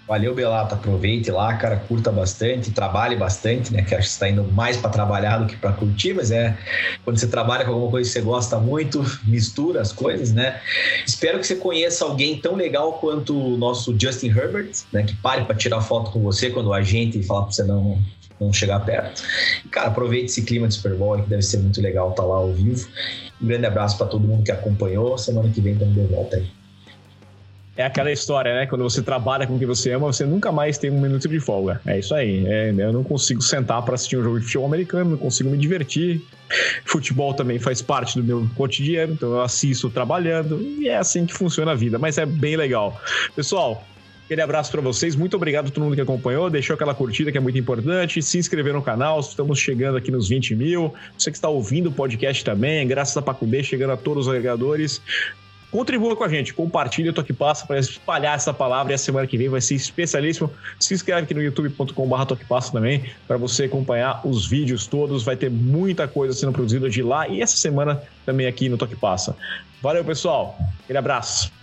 [0.10, 0.74] Valeu, Belato.
[0.74, 3.84] Aproveite lá, cara, curta bastante, trabalhe bastante, né?
[3.84, 6.58] Que acho que você tá indo mais para trabalhar do que para curtir, mas é
[7.06, 10.60] quando você trabalha com alguma coisa que você gosta muito, mistura as coisas, né?
[11.06, 15.04] Espero que você conheça alguém tão legal quanto o nosso Justin Herbert, né?
[15.04, 18.02] Que pare para tirar foto com você quando a gente falar para você não
[18.40, 19.22] não chegar perto.
[19.70, 22.54] Cara, aproveite esse clima de Super Bowl, que deve ser muito legal estar lá ao
[22.54, 22.88] vivo.
[23.40, 25.18] Um grande abraço para todo mundo que acompanhou.
[25.18, 26.59] Semana que vem estamos de volta aí.
[27.78, 28.66] É aquela história, né?
[28.66, 31.80] Quando você trabalha com quem você ama, você nunca mais tem um minuto de folga.
[31.86, 32.46] É isso aí.
[32.46, 35.58] É, eu não consigo sentar para assistir um jogo de futebol americano, não consigo me
[35.58, 36.22] divertir.
[36.84, 41.34] Futebol também faz parte do meu cotidiano, então eu assisto trabalhando e é assim que
[41.34, 43.00] funciona a vida, mas é bem legal.
[43.36, 43.86] Pessoal,
[44.30, 47.38] Aquele abraço para vocês, muito obrigado a todo mundo que acompanhou, deixou aquela curtida que
[47.40, 50.94] é muito importante, se inscrever no canal, estamos chegando aqui nos 20 mil.
[51.18, 55.02] Você que está ouvindo o podcast também, graças a Pacudê, chegando a todos os agregadores.
[55.72, 59.28] Contribua com a gente, compartilha o Toque Passa para espalhar essa palavra e a semana
[59.28, 60.52] que vem vai ser especialíssimo.
[60.80, 65.24] Se inscreve aqui no youtube.com.br Toque Passa também para você acompanhar os vídeos todos.
[65.24, 68.96] Vai ter muita coisa sendo produzida de lá e essa semana também aqui no Toque
[68.96, 69.36] Passa.
[69.80, 70.58] Valeu, pessoal.
[70.84, 71.59] Aquele abraço.